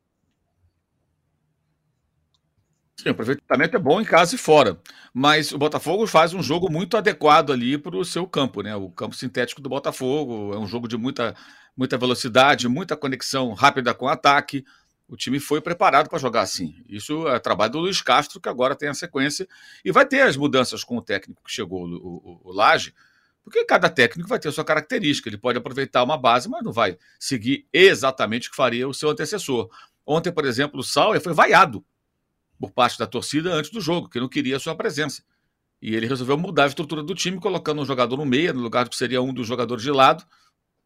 [3.03, 4.80] Sim, o aproveitamento é bom em casa e fora.
[5.12, 8.76] Mas o Botafogo faz um jogo muito adequado ali para o seu campo, né?
[8.76, 11.34] O campo sintético do Botafogo é um jogo de muita,
[11.76, 14.64] muita velocidade, muita conexão rápida com o ataque.
[15.09, 16.76] O time foi preparado para jogar assim.
[16.88, 19.48] Isso é trabalho do Luiz Castro, que agora tem a sequência.
[19.84, 22.94] E vai ter as mudanças com o técnico que chegou, o, o, o Laje,
[23.42, 25.28] porque cada técnico vai ter a sua característica.
[25.28, 29.11] Ele pode aproveitar uma base, mas não vai seguir exatamente o que faria o seu
[29.11, 29.68] antecessor.
[30.07, 31.84] Ontem, por exemplo, o Sauer foi vaiado
[32.62, 35.24] por parte da torcida antes do jogo, que não queria a sua presença.
[35.82, 38.88] E ele resolveu mudar a estrutura do time, colocando um jogador no meio, no lugar
[38.88, 40.24] que seria um dos jogadores de lado,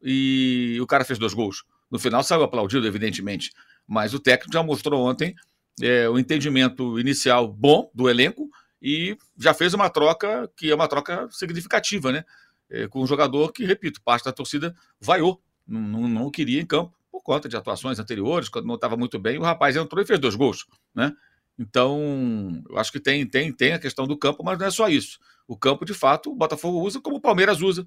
[0.01, 1.65] e o cara fez dois gols.
[1.91, 3.53] No final saiu aplaudido, evidentemente,
[3.87, 5.35] mas o técnico já mostrou ontem
[5.83, 8.49] é, o entendimento inicial bom do elenco
[8.81, 12.25] e já fez uma troca que é uma troca significativa, né?
[12.71, 16.97] É, com um jogador que, repito, parte da torcida vaiou, não, não queria em campo
[17.13, 20.19] por conta de atuações anteriores, quando não estava muito bem, o rapaz entrou e fez
[20.19, 21.13] dois gols, né?
[21.59, 24.89] Então, eu acho que tem, tem, tem a questão do campo, mas não é só
[24.89, 25.19] isso.
[25.49, 27.87] O campo, de fato, o Botafogo usa como o Palmeiras usa,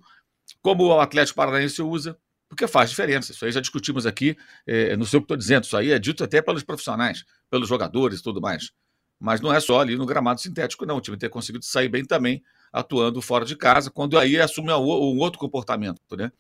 [0.62, 2.18] como o Atlético Paranaense usa,
[2.48, 3.32] porque faz diferença.
[3.32, 6.00] Isso aí já discutimos aqui, é, não sei o que estou dizendo, isso aí é
[6.00, 8.72] dito até pelos profissionais, pelos jogadores e tudo mais.
[9.20, 10.98] Mas não é só ali no gramado sintético, não.
[10.98, 12.42] O time ter conseguido sair bem também,
[12.72, 16.02] atuando fora de casa, quando aí assume um outro comportamento.
[16.18, 16.32] Né?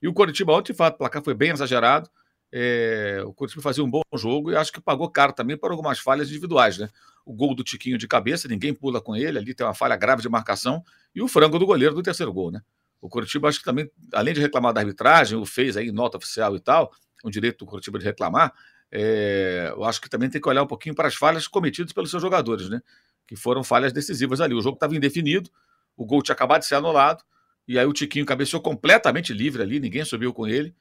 [0.00, 2.08] E o Coritiba ontem, de fato, o placar foi bem exagerado.
[2.54, 5.98] É, o Curitiba fazia um bom jogo e acho que pagou caro também por algumas
[5.98, 6.90] falhas individuais, né?
[7.24, 10.20] O gol do Tiquinho de cabeça, ninguém pula com ele, ali tem uma falha grave
[10.20, 10.84] de marcação,
[11.14, 12.60] e o frango do goleiro do terceiro gol, né?
[13.00, 16.54] O Curitiba acho que também, além de reclamar da arbitragem, o fez aí nota oficial
[16.54, 16.92] e tal,
[17.24, 18.52] o direito do Curitiba de reclamar,
[18.90, 22.10] é, eu acho que também tem que olhar um pouquinho para as falhas cometidas pelos
[22.10, 22.82] seus jogadores, né?
[23.26, 24.52] Que foram falhas decisivas ali.
[24.54, 25.48] O jogo estava indefinido,
[25.96, 27.24] o gol tinha acabado de ser anulado,
[27.66, 30.74] e aí o Tiquinho cabeceou completamente livre ali, ninguém subiu com ele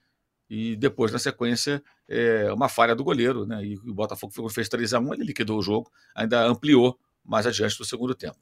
[0.53, 3.63] e depois, na sequência, é, uma falha do goleiro, né?
[3.63, 7.77] E o Botafogo fez 3 a 1 ele liquidou o jogo, ainda ampliou mais adiante
[7.77, 8.35] do segundo tempo.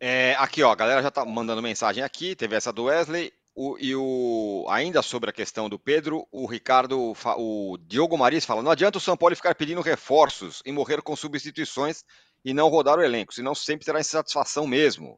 [0.00, 3.32] É, aqui, ó, a galera já tá mandando mensagem aqui, teve essa do Wesley.
[3.54, 8.60] O, e o, ainda sobre a questão do Pedro, o Ricardo, o Diogo Maris fala:
[8.60, 12.02] não adianta o São Paulo ficar pedindo reforços e morrer com substituições
[12.44, 15.16] e não rodar o elenco, senão sempre terá insatisfação mesmo.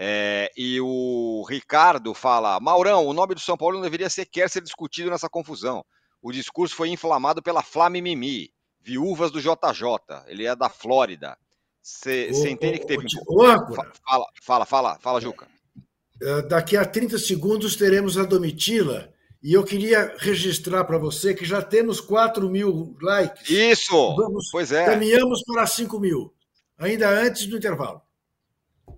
[0.00, 4.62] É, e o Ricardo fala: Maurão, o nome do São Paulo não deveria sequer ser
[4.62, 5.84] discutido nessa confusão.
[6.22, 10.22] O discurso foi inflamado pela Flamimimi, viúvas do JJ.
[10.28, 11.36] Ele é da Flórida.
[11.82, 13.06] Você entende que teve.
[14.06, 15.48] Fala, fala, fala, fala, Juca.
[16.22, 19.12] É, daqui a 30 segundos teremos a Domitila.
[19.42, 23.48] E eu queria registrar para você que já temos 4 mil likes.
[23.48, 24.16] Isso!
[24.16, 24.84] Vamos, pois é.
[24.84, 26.34] Caminhamos para 5 mil,
[26.76, 28.02] ainda antes do intervalo.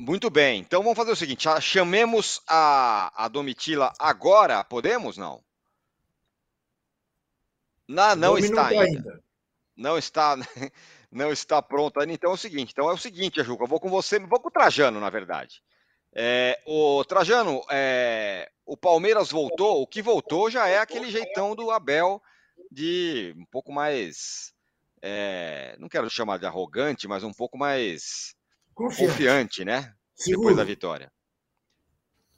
[0.03, 5.19] Muito bem, então vamos fazer o seguinte: chamemos a, a Domitila agora, podemos?
[5.19, 5.45] Não?
[8.17, 8.83] não, não está ainda.
[8.83, 9.25] ainda.
[9.77, 10.37] Não está,
[11.13, 12.15] não está pronto ainda.
[12.15, 14.49] Então é o seguinte: então é o seguinte, Juca, eu vou com você, vou com
[14.49, 15.63] o Trajano, na verdade.
[16.15, 21.71] É, o Trajano, é, o Palmeiras voltou, o que voltou já é aquele jeitão do
[21.71, 22.23] Abel
[22.73, 24.55] de um pouco mais.
[25.03, 28.35] É, não quero chamar de arrogante, mas um pouco mais
[28.81, 29.93] confiante, confiante né?
[30.15, 30.49] Seguro.
[30.49, 31.13] Depois da vitória.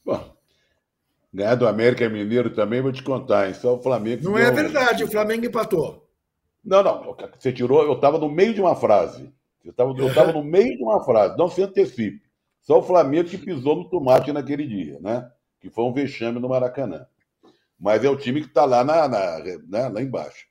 [0.05, 0.37] Bom,
[1.33, 3.55] ganhar do América Mineiro também vou te contar, hein?
[3.55, 4.25] Só o Flamengo.
[4.25, 6.09] Não é verdade, o Flamengo empatou.
[6.65, 9.33] Não, não, você tirou, eu estava no meio de uma frase.
[9.65, 9.93] Eu estava
[10.33, 12.23] no meio de uma frase, não se antecipe.
[12.61, 15.29] Só o Flamengo que pisou no tomate naquele dia, né?
[15.61, 17.07] Que foi um vexame no Maracanã.
[17.79, 19.39] Mas é o time que está lá, na, na
[19.69, 19.89] né?
[19.89, 20.47] lá embaixo.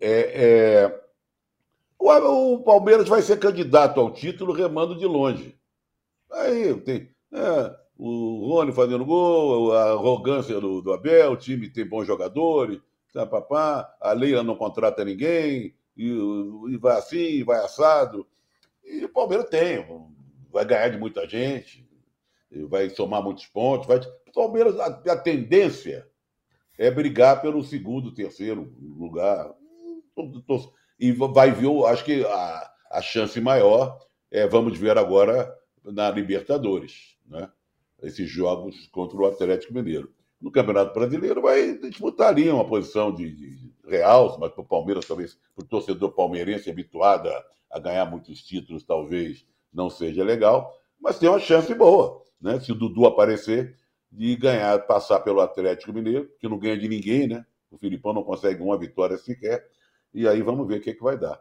[0.00, 0.10] É,
[0.44, 1.05] é...
[1.98, 5.58] O, Palmeiras vai ser candidato ao título remando de longe.
[6.30, 11.86] Aí tem é, o Rony fazendo gol, a arrogância do, do Abel, o time tem
[11.86, 12.80] bons jogadores,
[13.12, 16.08] tá, papá, a Leila não contrata ninguém, e,
[16.68, 18.26] e vai assim, vai assado.
[18.84, 19.84] E o Palmeiras tem,
[20.52, 21.88] vai ganhar de muita gente,
[22.68, 23.86] vai somar muitos pontos.
[23.86, 23.98] Vai...
[23.98, 26.06] O Palmeiras, a, a tendência
[26.78, 29.52] é brigar pelo segundo, terceiro lugar.
[30.98, 33.98] E vai ver, acho que a, a chance maior
[34.30, 37.48] é, vamos ver agora na Libertadores, né?
[38.02, 40.12] esses jogos contra o Atlético Mineiro.
[40.40, 45.06] No Campeonato Brasileiro vai disputar ali uma posição de, de real, mas para o Palmeiras,
[45.06, 50.74] talvez, para o torcedor palmeirense habituado a, a ganhar muitos títulos, talvez não seja legal,
[51.00, 52.60] mas tem uma chance boa, né?
[52.60, 53.76] Se o Dudu aparecer,
[54.10, 57.44] de ganhar, passar pelo Atlético Mineiro, que não ganha de ninguém, né?
[57.70, 59.66] O Filipão não consegue uma vitória sequer,
[60.16, 61.38] e aí vamos ver o que, é que vai dar.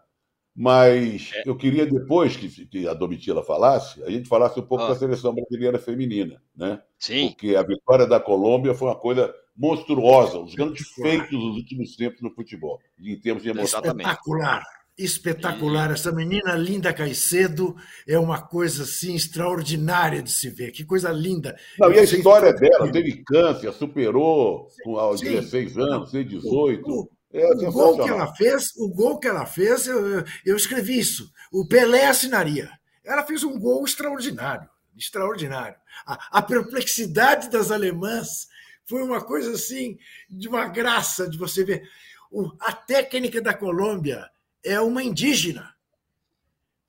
[0.54, 1.44] Mas é.
[1.46, 4.90] eu queria, depois que, que, a Domitila falasse, a gente falasse um pouco ah.
[4.90, 6.82] da seleção brasileira feminina, né?
[7.00, 7.30] Sim.
[7.30, 12.22] Porque a vitória da Colômbia foi uma coisa monstruosa, os grandes feitos dos últimos tempos
[12.22, 13.80] no futebol, em termos de emoção.
[13.80, 14.64] Espetacular
[14.98, 15.92] espetacular.
[15.92, 17.76] Essa menina linda Caicedo
[18.08, 20.72] é uma coisa assim extraordinária de se ver.
[20.72, 21.56] Que coisa linda.
[21.80, 25.32] Não, e a história dela, teve câncer, superou com aos Sim.
[25.32, 27.10] 16 anos, 18.
[27.36, 30.98] O, é o gol que ela fez, o gol que ela fez, eu, eu escrevi
[30.98, 31.30] isso.
[31.52, 32.72] O Pelé assinaria.
[33.04, 35.76] Ela fez um gol extraordinário, extraordinário.
[36.06, 38.48] A, a perplexidade das alemãs
[38.86, 39.98] foi uma coisa assim
[40.30, 41.90] de uma graça de você ver.
[42.32, 44.30] O, a técnica da Colômbia
[44.64, 45.76] é uma indígena.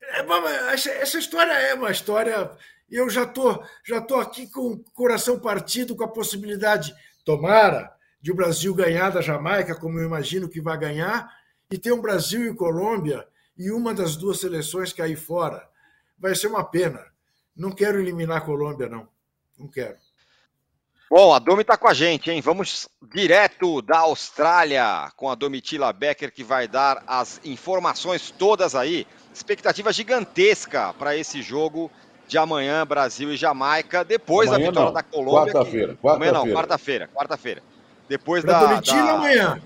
[0.01, 2.51] É essa história é uma história.
[2.89, 6.95] Eu já tô, já tô aqui com o coração partido com a possibilidade,
[7.25, 7.96] tomara,
[8.27, 11.31] de o Brasil ganhar da Jamaica, como eu imagino que vai ganhar,
[11.71, 13.25] e ter um Brasil e Colômbia
[13.57, 15.65] e uma das duas seleções cair fora.
[16.19, 17.05] Vai ser uma pena.
[17.55, 19.07] Não quero eliminar a Colômbia, não.
[19.57, 19.95] Não quero.
[21.09, 22.41] Bom, a Domi está com a gente, hein?
[22.41, 29.07] Vamos direto da Austrália com a Domitila Becker, que vai dar as informações todas aí.
[29.33, 31.89] Expectativa gigantesca para esse jogo
[32.27, 34.93] de amanhã, Brasil e Jamaica, depois amanhã da vitória não.
[34.93, 35.53] da Colômbia.
[35.53, 35.93] Quarta-feira.
[35.93, 36.01] Que...
[36.01, 37.76] Quarta amanhã não, quarta-feira, quarta-feira.
[38.07, 38.67] Depois pra da.
[38.67, 39.11] Domitila da...
[39.13, 39.61] amanhã.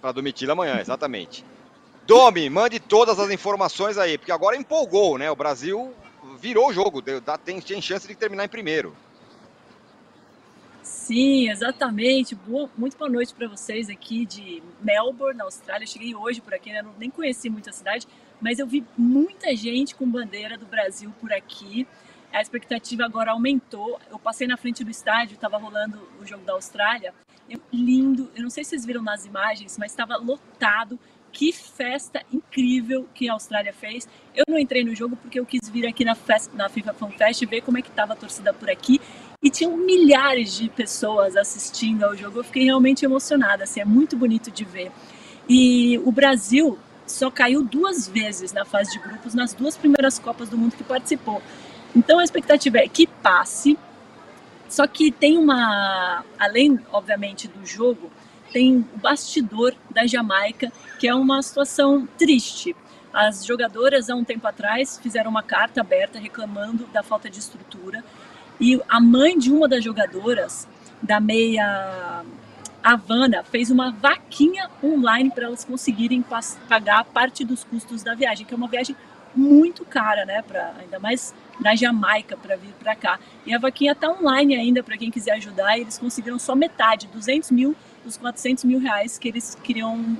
[0.00, 1.44] Para Domitila amanhã, exatamente.
[2.06, 5.30] Domi, mande todas as informações aí, porque agora empolgou, né?
[5.30, 5.94] O Brasil
[6.40, 7.02] virou o jogo,
[7.44, 8.96] tem, tem chance de terminar em primeiro.
[11.08, 12.34] Sim, exatamente.
[12.34, 15.86] Boa, muito boa noite para vocês aqui de Melbourne, na Austrália.
[15.86, 16.80] cheguei hoje por aqui, né?
[16.80, 18.06] Não, nem conheci muito a cidade,
[18.40, 21.86] mas eu vi muita gente com bandeira do Brasil por aqui.
[22.32, 24.00] A expectativa agora aumentou.
[24.10, 27.14] Eu passei na frente do estádio, estava rolando o jogo da Austrália.
[27.72, 30.98] Lindo, eu não sei se vocês viram nas imagens, mas estava lotado.
[31.30, 34.08] Que festa incrível que a Austrália fez.
[34.34, 36.16] Eu não entrei no jogo porque eu quis vir aqui na,
[36.54, 38.98] na FIFA Fan Fest ver como é que estava a torcida por aqui
[39.42, 42.40] e tinham milhares de pessoas assistindo ao jogo.
[42.40, 44.90] Eu fiquei realmente emocionada, assim, é muito bonito de ver.
[45.48, 50.48] E o Brasil só caiu duas vezes na fase de grupos nas duas primeiras Copas
[50.48, 51.42] do Mundo que participou.
[51.94, 53.78] Então a expectativa é que passe.
[54.68, 58.10] Só que tem uma, além obviamente do jogo,
[58.52, 62.74] tem o bastidor da Jamaica, que é uma situação triste.
[63.12, 68.04] As jogadoras, há um tempo atrás, fizeram uma carta aberta reclamando da falta de estrutura
[68.60, 70.68] e a mãe de uma das jogadoras
[71.02, 72.24] da meia
[72.82, 76.24] Havana fez uma vaquinha online para elas conseguirem
[76.68, 78.96] pagar parte dos custos da viagem, que é uma viagem
[79.38, 80.42] muito cara, né?
[80.42, 83.18] Pra, ainda mais na Jamaica para vir para cá.
[83.46, 85.78] E a vaquinha está online ainda para quem quiser ajudar.
[85.78, 90.16] E eles conseguiram só metade, 200 mil dos 400 mil reais que eles queriam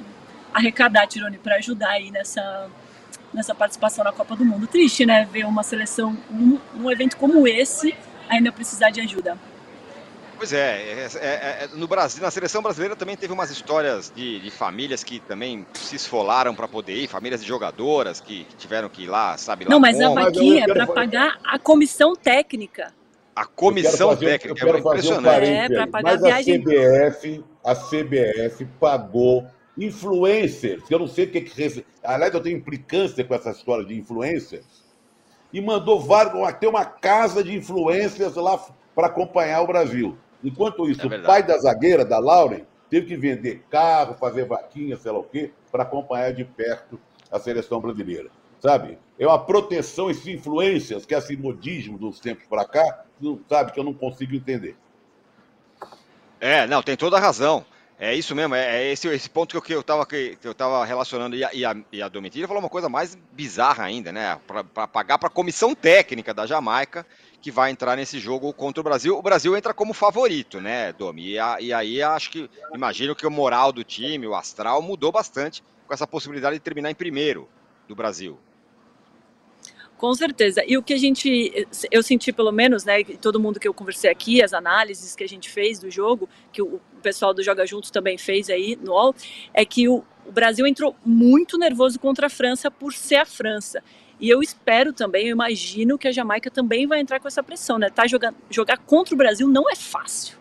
[0.53, 2.69] arrecadar, Tirone, para ajudar aí nessa,
[3.33, 4.67] nessa participação na Copa do Mundo.
[4.67, 5.29] Triste, né?
[5.31, 7.95] Ver uma seleção, um, um evento como esse
[8.29, 9.39] ainda precisar de ajuda.
[10.39, 14.39] Pois é, é, é, é, no Brasil, na seleção brasileira também teve umas histórias de,
[14.39, 18.89] de famílias que também se esfolaram para poder ir, famílias de jogadoras que, que, tiveram
[18.89, 19.71] que ir lá, sabe lá.
[19.71, 20.17] Não, mas como.
[20.17, 22.95] a vaquinha é para pagar a comissão técnica.
[23.35, 25.45] A comissão fazer, técnica, é impressionante.
[25.45, 26.55] Um é, para pagar mas a viagem.
[26.55, 29.45] A CBF, a CBF pagou
[29.77, 31.85] influencers, que eu não sei o que que.
[32.05, 34.87] Aliás, eu tenho implicância com essa história de influencers
[35.53, 38.57] e mandou vários, ter uma casa de influências lá
[38.95, 40.17] para acompanhar o Brasil.
[40.43, 44.97] Enquanto isso, é o pai da zagueira, da Lauren, teve que vender carro, fazer vaquinha,
[44.97, 46.99] sei lá o quê, para acompanhar de perto
[47.31, 48.31] a seleção brasileira.
[48.61, 48.99] Sabe?
[49.19, 53.05] É uma proteção, esses influências, que é esse modismo dos tempos para cá,
[53.49, 54.77] sabe, que eu não consigo entender.
[56.41, 57.65] É, não, tem toda a razão.
[58.01, 61.35] É isso mesmo, é, é esse, esse ponto que eu estava que, eu tava relacionando
[61.35, 64.39] e a, e a, e a Domitila falou uma coisa mais bizarra ainda, né?
[64.47, 67.05] Para pagar para a comissão técnica da Jamaica
[67.41, 69.17] que vai entrar nesse jogo contra o Brasil.
[69.17, 71.31] O Brasil entra como favorito, né, Domi?
[71.31, 75.13] E, a, e aí acho que, imagino que o moral do time, o astral, mudou
[75.13, 77.49] bastante com essa possibilidade de terminar em primeiro
[77.87, 78.39] do Brasil.
[79.99, 80.63] Com certeza.
[80.65, 84.09] E o que a gente, eu senti pelo menos, né, todo mundo que eu conversei
[84.09, 87.91] aqui, as análises que a gente fez do jogo, que o pessoal do Joga Juntos
[87.91, 89.13] também fez aí no UOL,
[89.53, 93.83] é que o, o Brasil entrou muito nervoso contra a França por ser a França.
[94.21, 97.79] E eu espero também, eu imagino que a Jamaica também vai entrar com essa pressão,
[97.79, 97.89] né?
[97.89, 100.37] Tá jogando, jogar contra o Brasil não é fácil.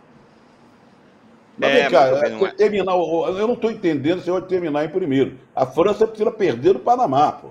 [1.57, 2.51] Mas, é, cara, não é.
[2.51, 5.37] terminar, eu não estou entendendo se vai terminar em primeiro.
[5.55, 7.49] A França precisa perder do Panamá, pô.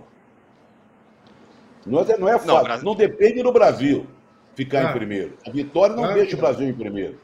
[1.85, 2.55] Não é, não é fácil.
[2.55, 2.85] Não, Brasil...
[2.85, 4.07] não depende do Brasil
[4.55, 4.91] ficar ah.
[4.91, 5.39] em primeiro.
[5.47, 7.19] A vitória não ah, deixa o Brasil em primeiro.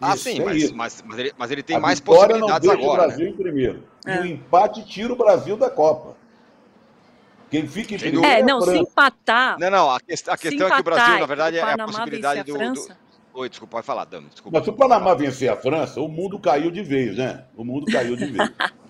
[0.00, 2.58] Ah, isso, sim, é mas, mas, mas, ele, mas ele tem a mais possibilidades não
[2.60, 3.02] deixa agora.
[3.02, 3.30] o Brasil né?
[3.30, 3.82] em primeiro.
[4.06, 4.16] É.
[4.16, 6.16] E o empate tira o Brasil da Copa.
[7.50, 8.24] Quem fica em primeiro.
[8.24, 9.58] É, é não, se empatar.
[9.58, 12.44] Não, não, a, quest a questão é que o Brasil, na verdade, é a possibilidade
[12.44, 12.88] do, do.
[13.32, 14.28] Oi, desculpa, pode falar, Dami.
[14.28, 14.58] Desculpa.
[14.58, 17.44] Mas se o Panamá vencer a França, o mundo caiu de vez, né?
[17.56, 18.50] O mundo caiu de vez.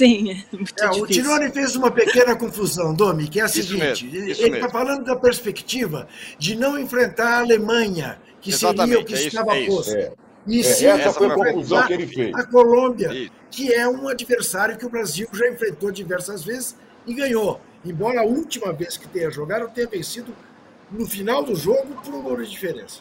[0.00, 4.06] Sim, é, é o Tirone fez uma pequena confusão, Domi, que é a isso seguinte:
[4.06, 6.08] mesmo, ele está falando da perspectiva
[6.38, 9.94] de não enfrentar a Alemanha, que Exatamente, seria o que é estava é posto.
[9.94, 10.12] É.
[10.46, 12.34] E sim, essa foi a confusão que ele fez.
[12.34, 13.32] A Colômbia, isso.
[13.50, 17.60] que é um adversário que o Brasil já enfrentou diversas vezes e ganhou.
[17.84, 20.34] Embora a última vez que tenha jogado tenha vencido
[20.90, 23.00] no final do jogo por um gol de diferença.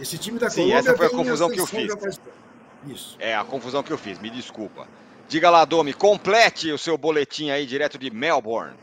[0.00, 0.78] Esse time da Sim, Colômbia.
[0.78, 2.20] Essa foi a confusão que eu fiz.
[2.86, 3.16] Isso.
[3.18, 4.86] É a confusão que eu fiz, me desculpa.
[5.28, 8.76] Diga lá, Domi, complete o seu boletim aí direto de Melbourne.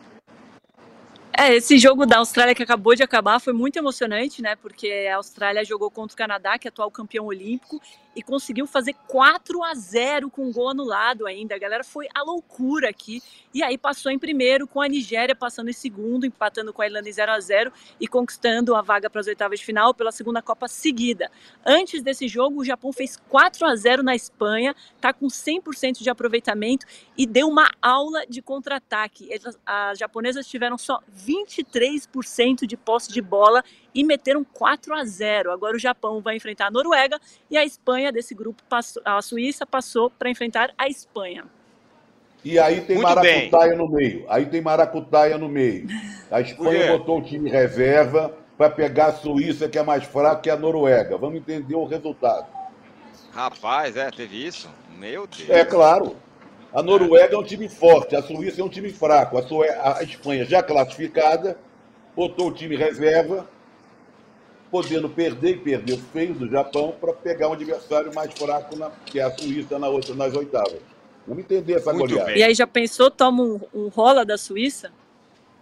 [1.38, 4.56] É, esse jogo da Austrália que acabou de acabar foi muito emocionante, né?
[4.56, 7.82] Porque a Austrália jogou contra o Canadá, que é atual campeão olímpico,
[8.16, 11.56] e conseguiu fazer 4 a 0 com um gol anulado ainda.
[11.56, 13.22] A galera foi a loucura aqui.
[13.54, 17.10] E aí passou em primeiro, com a Nigéria passando em segundo, empatando com a Irlanda
[17.10, 20.42] em 0 a 0 e conquistando a vaga para as oitavas de final pela segunda
[20.42, 21.32] Copa seguida.
[21.66, 26.10] Antes desse jogo, o Japão fez 4 a 0 na Espanha, tá com 100% de
[26.10, 26.86] aproveitamento
[27.18, 29.30] e deu uma aula de contra-ataque.
[29.66, 33.64] As japonesas tiveram só 23% de posse de bola
[33.94, 35.52] e meteram 4 a 0.
[35.52, 37.20] Agora o Japão vai enfrentar a Noruega
[37.50, 41.46] e a Espanha desse grupo passou, a Suíça passou para enfrentar a Espanha.
[42.44, 43.78] E aí tem Muito maracutaia bem.
[43.78, 44.26] no meio.
[44.28, 45.88] Aí tem maracutaia no meio.
[46.30, 50.50] A Espanha botou o time reserva para pegar a Suíça, que é mais fraca que
[50.50, 51.18] a Noruega.
[51.18, 52.48] Vamos entender o resultado.
[53.32, 54.70] Rapaz, é, teve isso?
[54.98, 55.50] Meu Deus.
[55.50, 56.18] É claro.
[56.74, 59.38] A Noruega é um time forte, a Suíça é um time fraco.
[59.38, 59.70] A, Sue...
[59.70, 61.58] a Espanha já classificada,
[62.16, 63.48] botou o time reserva
[64.74, 69.20] podendo perder e perder feio do Japão para pegar um adversário mais fraco, na, que
[69.20, 70.80] é a Suíça, na outra, nas oitavas.
[71.28, 72.32] Vamos entender essa Muito goleada.
[72.32, 72.40] Bem.
[72.40, 74.92] E aí já pensou, toma um, um rola da Suíça?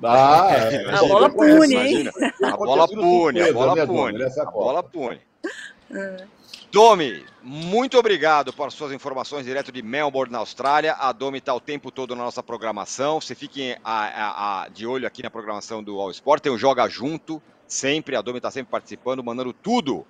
[0.01, 2.09] Ah, é, a bola pune, hein?
[2.41, 4.23] A bola pune, a bola pune.
[4.23, 5.21] A bola pune.
[6.71, 10.93] Domi, muito obrigado por suas informações direto de Melbourne, na Austrália.
[10.93, 13.19] A Domi está o tempo todo na nossa programação.
[13.19, 16.43] Você fique a, a, a, de olho aqui na programação do All Sport.
[16.43, 17.41] Tem o Joga Junto,
[17.71, 18.15] sempre.
[18.15, 20.05] A Domi está sempre participando, mandando tudo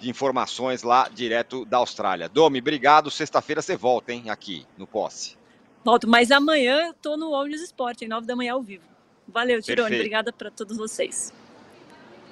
[0.00, 2.28] de informações lá direto da Austrália.
[2.28, 3.10] Domi, obrigado.
[3.10, 5.36] Sexta-feira você volta, hein, aqui no Posse.
[5.84, 8.84] Volto, mas amanhã eu tô no Olhos Esporte, em 9 da manhã ao vivo.
[9.26, 9.96] Valeu, Tirone.
[9.96, 11.32] Obrigada para todos vocês.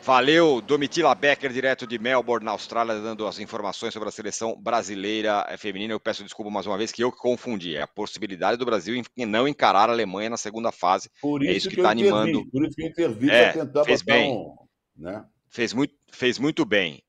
[0.03, 5.47] Valeu, Domitila Becker, direto de Melbourne, na Austrália, dando as informações sobre a seleção brasileira
[5.59, 5.93] feminina.
[5.93, 7.77] Eu peço desculpa mais uma vez que eu confundi.
[7.77, 11.11] É a possibilidade do Brasil em não encarar a Alemanha na segunda fase.
[11.21, 12.49] Por isso é isso que está animando.
[12.51, 14.33] Por isso que eu intervi é, tentar fez bem.
[14.33, 14.70] Um
[15.01, 15.25] né?
[15.49, 17.03] Fez, muito, fez muito bem.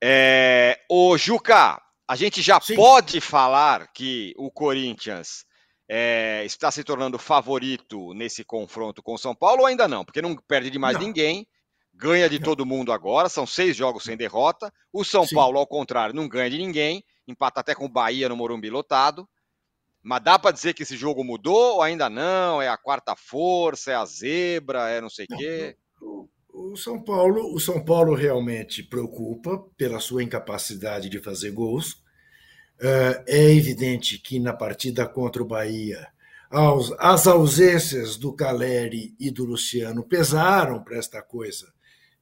[0.00, 2.76] É, ô, Juca, a gente já Sim.
[2.76, 5.44] pode falar que o Corinthians
[5.88, 10.04] é, está se tornando favorito nesse confronto com o São Paulo ou ainda não?
[10.04, 11.04] Porque não perde de mais não.
[11.04, 11.46] ninguém,
[11.92, 12.44] ganha de não.
[12.44, 14.72] todo mundo agora, são seis jogos sem derrota.
[14.92, 15.34] O São Sim.
[15.34, 19.28] Paulo, ao contrário, não ganha de ninguém, empata até com o Bahia no Morumbi lotado.
[20.02, 22.60] Mas dá para dizer que esse jogo mudou ou ainda não?
[22.60, 25.76] É a quarta força, é a zebra, é não sei o quê?
[26.00, 26.28] O
[26.76, 32.02] São Paulo, o São Paulo realmente preocupa pela sua incapacidade de fazer gols.
[32.80, 36.08] É, é evidente que na partida contra o Bahia,
[36.98, 41.72] as ausências do Caleri e do Luciano pesaram para esta coisa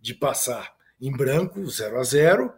[0.01, 2.53] de passar em branco, 0 a 0,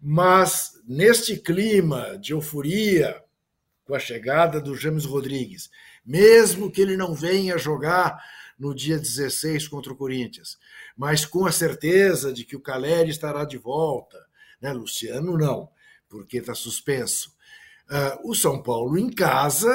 [0.00, 3.22] mas neste clima de euforia
[3.84, 5.70] com a chegada do James Rodrigues,
[6.04, 8.22] mesmo que ele não venha jogar
[8.58, 10.58] no dia 16 contra o Corinthians,
[10.96, 14.18] mas com a certeza de que o Caleri estará de volta.
[14.60, 14.72] Né?
[14.72, 15.68] Luciano não,
[16.08, 17.34] porque está suspenso.
[17.88, 19.70] Uh, o São Paulo em casa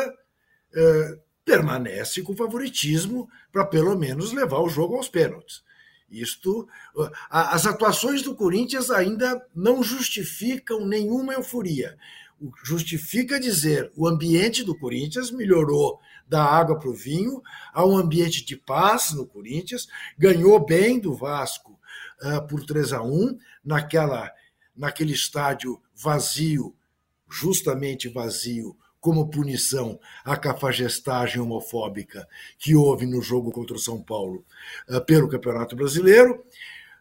[0.73, 5.63] uh, permanece com favoritismo para pelo menos levar o jogo aos pênaltis.
[6.09, 11.97] Isto, uh, as atuações do Corinthians ainda não justificam nenhuma euforia.
[12.64, 17.42] Justifica dizer o ambiente do Corinthians melhorou da água para o vinho
[17.74, 19.88] a um ambiente de paz no Corinthians,
[20.18, 21.80] ganhou bem do Vasco
[22.22, 24.32] uh, por 3 a 1 naquela,
[24.76, 26.76] naquele estádio vazio,
[27.28, 32.28] justamente vazio, como punição à cafagestagem homofóbica
[32.58, 34.46] que houve no jogo contra o São Paulo
[34.90, 36.44] uh, pelo Campeonato Brasileiro.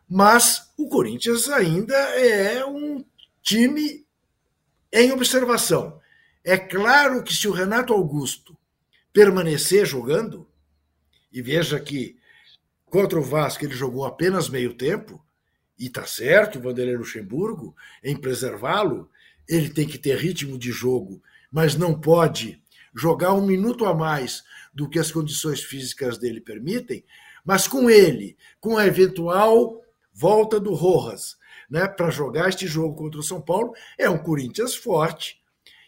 [0.09, 3.05] Mas o Corinthians ainda é um
[3.43, 4.07] time
[4.93, 6.01] em observação.
[6.45, 8.57] É claro que se o Renato Augusto
[9.12, 10.49] permanecer jogando,
[11.32, 12.16] e veja que
[12.86, 15.22] contra o Vasco ele jogou apenas meio tempo,
[15.78, 19.11] e está certo o Vanderlei Luxemburgo em preservá-lo,
[19.49, 22.61] ele tem que ter ritmo de jogo, mas não pode
[22.95, 24.43] jogar um minuto a mais
[24.74, 27.05] do que as condições físicas dele permitem,
[27.45, 29.82] mas com ele, com a eventual
[30.12, 31.36] volta do Rojas,
[31.68, 35.40] né, para jogar este jogo contra o São Paulo, é um Corinthians forte,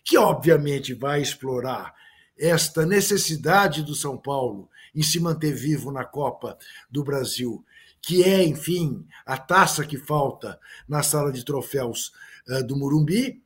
[0.04, 1.94] que obviamente vai explorar
[2.38, 6.58] esta necessidade do São Paulo em se manter vivo na Copa
[6.90, 7.64] do Brasil,
[8.02, 10.58] que é, enfim, a taça que falta
[10.88, 12.12] na sala de troféus
[12.48, 13.42] uh, do Murumbi,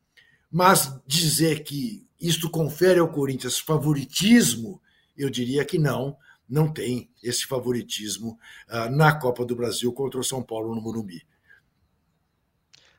[0.50, 4.80] mas dizer que isto confere ao Corinthians favoritismo,
[5.16, 6.16] eu diria que não,
[6.48, 11.26] não tem esse favoritismo uh, na Copa do Brasil contra o São Paulo no Morumbi.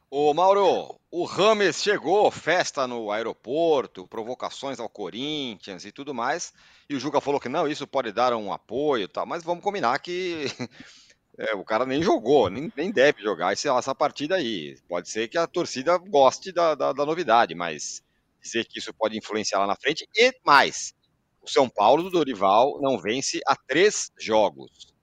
[0.10, 6.54] Ô Mauro, o Rames chegou, festa no aeroporto, provocações ao Corinthians e tudo mais,
[6.90, 10.00] e o Juca falou que não, isso pode dar um apoio, tal, mas vamos combinar
[10.00, 10.46] que
[11.38, 14.78] é, o cara nem jogou, nem, nem deve jogar essa, essa partida aí.
[14.88, 18.02] Pode ser que a torcida goste da, da, da novidade, mas
[18.42, 20.94] dizer que isso pode influenciar lá na frente, e mais,
[21.42, 24.94] o São Paulo do Dorival não vence há três jogos.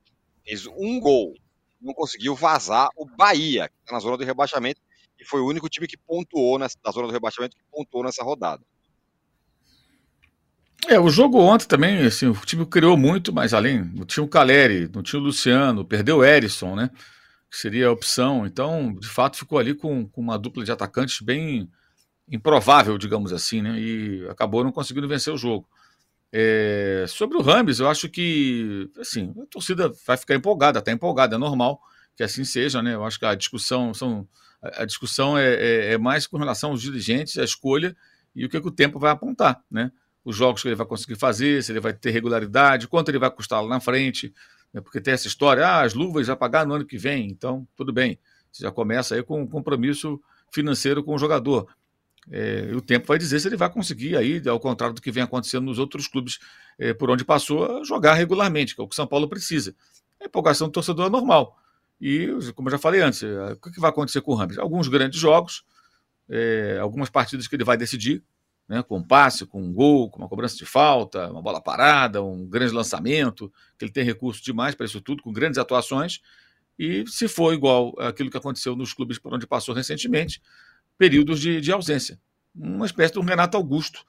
[0.46, 1.34] Fez um gol.
[1.80, 4.80] Não conseguiu vazar o Bahia, que está na zona do rebaixamento,
[5.22, 8.62] e foi o único time que pontuou na zona do rebaixamento que pontuou nessa rodada.
[10.88, 14.28] É, o jogo ontem também, assim, o time criou muito, mas além, não tinha o
[14.28, 16.90] Caleri, não tinha o Luciano, perdeu o Erisson, né?
[17.48, 18.44] Que seria a opção.
[18.44, 21.70] Então, de fato, ficou ali com, com uma dupla de atacantes bem
[22.28, 23.78] improvável, digamos assim, né?
[23.78, 25.68] E acabou não conseguindo vencer o jogo.
[26.32, 31.36] É, sobre o Rams, eu acho que assim, a torcida vai ficar empolgada, está empolgada,
[31.36, 31.80] é normal
[32.16, 32.94] que assim seja, né?
[32.94, 34.26] Eu acho que a discussão são
[34.62, 37.96] a discussão é, é, é, mais com relação aos dirigentes, a escolha
[38.34, 39.90] e o que, é que, o tempo vai apontar, né?
[40.24, 43.30] Os jogos que ele vai conseguir fazer, se ele vai ter regularidade, quanto ele vai
[43.30, 44.32] custar lá na frente,
[44.72, 44.80] né?
[44.80, 47.92] porque tem essa história, ah, as luvas já pagar no ano que vem, então tudo
[47.92, 48.18] bem,
[48.52, 50.20] você já começa aí com um compromisso
[50.52, 51.66] financeiro com o jogador.
[52.30, 55.24] É, o tempo vai dizer se ele vai conseguir, aí, ao contrário do que vem
[55.24, 56.38] acontecendo nos outros clubes
[56.78, 59.74] é, por onde passou, jogar regularmente, que é o que o São Paulo precisa.
[60.20, 61.58] A empolgação do torcedor é normal.
[62.04, 62.26] E,
[62.56, 64.58] como eu já falei antes, é, o que vai acontecer com o Ramos?
[64.58, 65.62] Alguns grandes jogos,
[66.28, 68.24] é, algumas partidas que ele vai decidir,
[68.68, 72.20] né, com um passe, com um gol, com uma cobrança de falta, uma bola parada,
[72.20, 76.20] um grande lançamento, que ele tem recurso demais para isso tudo, com grandes atuações.
[76.76, 80.42] E se for igual aquilo que aconteceu nos clubes por onde passou recentemente,
[80.98, 82.20] períodos de, de ausência.
[82.52, 84.04] Uma espécie de um Renato Augusto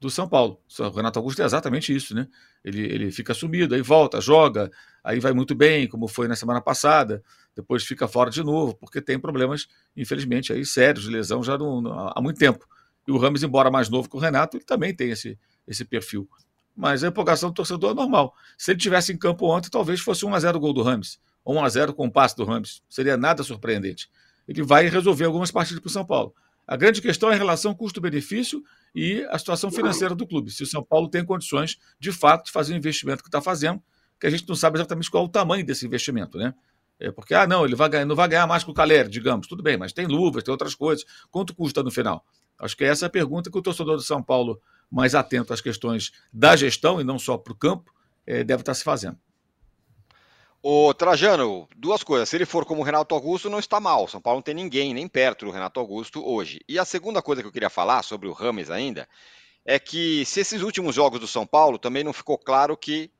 [0.00, 0.62] do São Paulo.
[0.78, 2.26] O Renato Augusto é exatamente isso, né?
[2.64, 4.70] Ele, ele fica sumido, aí volta, joga,
[5.04, 7.22] aí vai muito bem, como foi na semana passada,
[7.54, 12.20] depois fica fora de novo, porque tem problemas, infelizmente, aí sérios de lesão já há
[12.20, 12.66] muito tempo.
[13.06, 15.38] E o Rames, embora mais novo que o Renato, ele também tem esse,
[15.68, 16.26] esse perfil.
[16.74, 18.34] Mas a empolgação do torcedor é normal.
[18.56, 21.92] Se ele tivesse em campo ontem, talvez fosse 1x0 o gol do Rames, ou 1x0
[21.92, 22.82] com o passe do Rames.
[22.88, 24.08] Seria nada surpreendente
[24.46, 26.34] ele vai resolver algumas partidas para o São Paulo.
[26.66, 28.62] A grande questão é a relação custo-benefício
[28.94, 30.50] e a situação financeira do clube.
[30.50, 33.82] Se o São Paulo tem condições, de fato, de fazer o investimento que está fazendo,
[34.24, 36.54] que a gente não sabe exatamente qual é o tamanho desse investimento, né?
[36.98, 39.46] É porque, ah, não, ele vai ganhar, não vai ganhar mais que o Caleri, digamos.
[39.46, 41.04] Tudo bem, mas tem luvas, tem outras coisas.
[41.30, 42.24] Quanto custa no final?
[42.58, 44.58] Acho que essa é a pergunta que o torcedor do São Paulo,
[44.90, 47.92] mais atento às questões da gestão e não só para o campo,
[48.26, 49.18] é, deve estar se fazendo.
[50.62, 52.26] Ô, Trajano, duas coisas.
[52.26, 54.08] Se ele for como o Renato Augusto, não está mal.
[54.08, 56.60] São Paulo não tem ninguém nem perto do Renato Augusto hoje.
[56.66, 59.06] E a segunda coisa que eu queria falar sobre o Rames ainda
[59.66, 63.10] é que se esses últimos jogos do São Paulo também não ficou claro que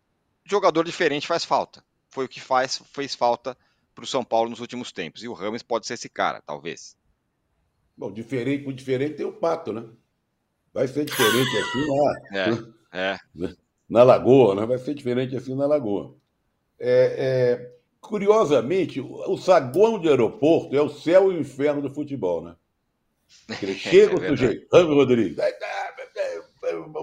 [0.45, 1.85] jogador diferente faz falta.
[2.09, 3.57] Foi o que faz, fez falta
[3.95, 5.23] para o São Paulo nos últimos tempos.
[5.23, 6.97] E o Rames pode ser esse cara, talvez.
[7.97, 9.85] Bom, diferente por diferente tem o Pato, né?
[10.73, 12.15] Vai ser diferente assim lá.
[12.93, 13.55] É, é.
[13.89, 14.67] Na Lagoa, né?
[14.67, 16.15] Vai ser diferente assim na Lagoa.
[16.79, 22.43] É, é, curiosamente, o saguão de aeroporto é o céu e o inferno do futebol,
[22.43, 22.57] né?
[23.63, 25.37] Ele chega é o sujeito, Ramos Rodrigues,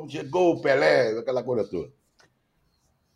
[0.10, 1.92] chegou o Pelé, aquela coisa toda.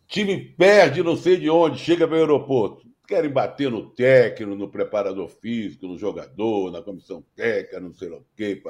[0.07, 2.85] Time perde não sei de onde, chega para o aeroporto.
[3.07, 8.25] Querem bater no técnico, no preparador físico, no jogador, na comissão técnica, não sei o
[8.35, 8.61] quê.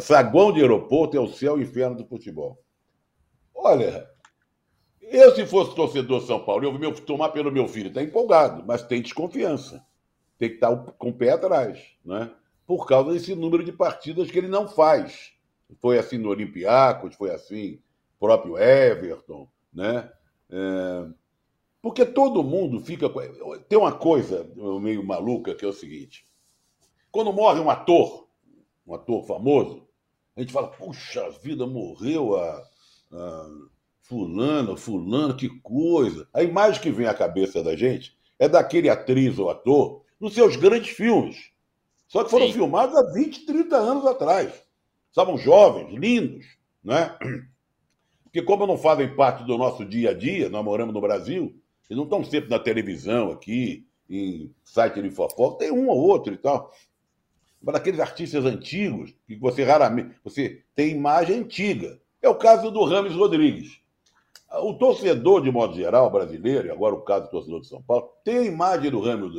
[0.00, 2.62] Saguão de aeroporto é o céu e o inferno do futebol.
[3.54, 4.08] Olha,
[5.00, 8.82] eu, se fosse torcedor São Paulo, eu vou tomar pelo meu filho, está empolgado, mas
[8.82, 9.84] tem desconfiança.
[10.38, 12.30] Tem que estar tá com o pé atrás, né?
[12.70, 15.32] por causa desse número de partidas que ele não faz.
[15.80, 17.82] Foi assim no Olympiacos, foi assim
[18.20, 20.08] próprio Everton, né?
[20.50, 21.06] É...
[21.82, 23.08] Porque todo mundo fica.
[23.68, 24.46] Tem uma coisa
[24.80, 26.24] meio maluca que é o seguinte:
[27.10, 28.28] quando morre um ator,
[28.86, 29.88] um ator famoso,
[30.36, 32.62] a gente fala, puxa vida, morreu a,
[33.12, 33.50] a
[34.02, 36.28] fulano, fulano, que coisa.
[36.32, 40.56] A imagem que vem à cabeça da gente é daquele atriz ou ator nos seus
[40.56, 41.50] grandes filmes.
[42.06, 42.54] Só que foram Sim.
[42.54, 44.52] filmados há 20, 30 anos atrás.
[45.08, 46.46] Estavam jovens, lindos,
[46.82, 47.16] né?
[48.30, 51.52] Porque como não fazem parte do nosso dia a dia, nós moramos no Brasil,
[51.88, 56.32] eles não estão sempre na televisão aqui, em site de fofoca, tem um ou outro
[56.32, 56.72] e tal.
[57.60, 60.14] Mas aqueles artistas antigos, que você raramente.
[60.22, 62.00] Você tem imagem antiga.
[62.22, 63.80] É o caso do Rames Rodrigues.
[64.62, 68.10] O torcedor, de modo geral, brasileiro, e agora o caso do torcedor de São Paulo,
[68.24, 69.32] tem a imagem do Rames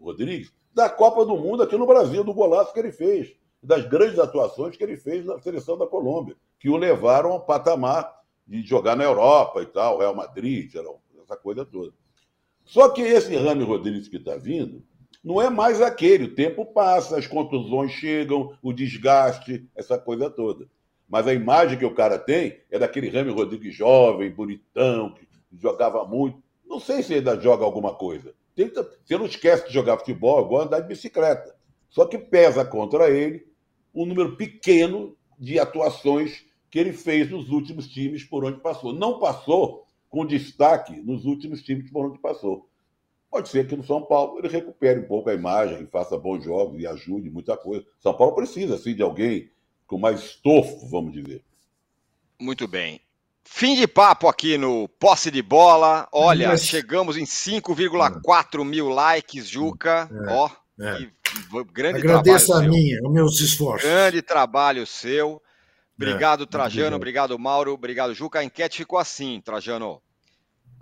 [0.00, 3.32] Rodrigues da Copa do Mundo aqui no Brasil, do golaço que ele fez,
[3.62, 8.21] das grandes atuações que ele fez na seleção da Colômbia, que o levaram ao patamar
[8.46, 10.70] de jogar na Europa e tal, Real Madrid,
[11.22, 11.92] essa coisa toda.
[12.64, 14.82] Só que esse Rames Rodrigues que está vindo
[15.22, 16.24] não é mais aquele.
[16.24, 20.68] O tempo passa, as contusões chegam, o desgaste, essa coisa toda.
[21.08, 25.26] Mas a imagem que o cara tem é daquele Rames Rodrigues jovem, bonitão, que
[25.60, 26.42] jogava muito.
[26.66, 28.34] Não sei se ainda joga alguma coisa.
[28.54, 31.54] Tenta, você não esquece de jogar futebol, igual andar de bicicleta.
[31.88, 33.46] Só que pesa contra ele
[33.94, 38.94] um número pequeno de atuações que ele fez nos últimos times por onde passou.
[38.94, 42.66] Não passou com destaque nos últimos times por onde passou.
[43.30, 46.80] Pode ser que no São Paulo ele recupere um pouco a imagem, faça bons jogos
[46.80, 47.84] e ajude muita coisa.
[48.00, 49.50] São Paulo precisa, assim, de alguém
[49.86, 51.44] com mais estofo, vamos dizer.
[52.40, 53.02] Muito bem.
[53.44, 56.08] Fim de papo aqui no Posse de Bola.
[56.10, 56.64] Olha, Mas...
[56.64, 60.08] chegamos em 5,4 mil likes, Juca.
[60.10, 60.50] É, Ó,
[60.80, 61.10] é.
[61.70, 62.82] grande Agradeço trabalho a seu.
[62.82, 63.86] minha, os meus esforços.
[63.86, 65.42] Grande trabalho seu.
[65.96, 66.96] Obrigado, é, Trajano.
[66.96, 67.72] Obrigado, Mauro.
[67.72, 68.40] Obrigado, Juca.
[68.40, 70.02] A enquete ficou assim, Trajano.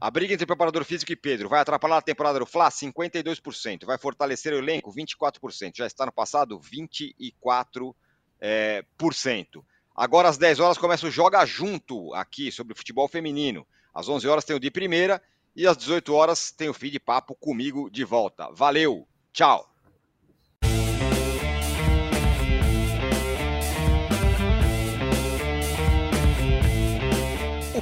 [0.00, 2.70] A briga entre preparador físico e Pedro vai atrapalhar a temporada do Fla?
[2.70, 3.84] 52%.
[3.84, 4.90] Vai fortalecer o elenco?
[4.90, 5.72] 24%.
[5.76, 6.58] Já está no passado?
[6.58, 7.94] 24%.
[8.42, 9.62] É, por cento.
[9.94, 13.66] Agora às 10 horas começa o Joga Junto aqui sobre o futebol feminino.
[13.92, 15.22] Às 11 horas tem o de primeira
[15.54, 18.50] e às 18 horas tem o fim de papo comigo de volta.
[18.52, 19.69] Valeu, tchau.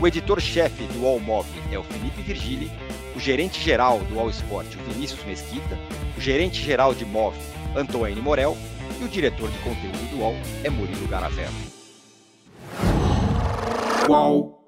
[0.00, 2.70] O editor-chefe do All Mob é o Felipe Virgili.
[3.14, 5.78] O gerente-geral do All Sport, o Vinícius Mesquita.
[6.16, 7.36] O gerente-geral de MOV,
[7.76, 8.56] Antoine Morel
[9.00, 11.54] e o diretor de conteúdo do UOL é Murilo Garavello.
[14.08, 14.63] UOL.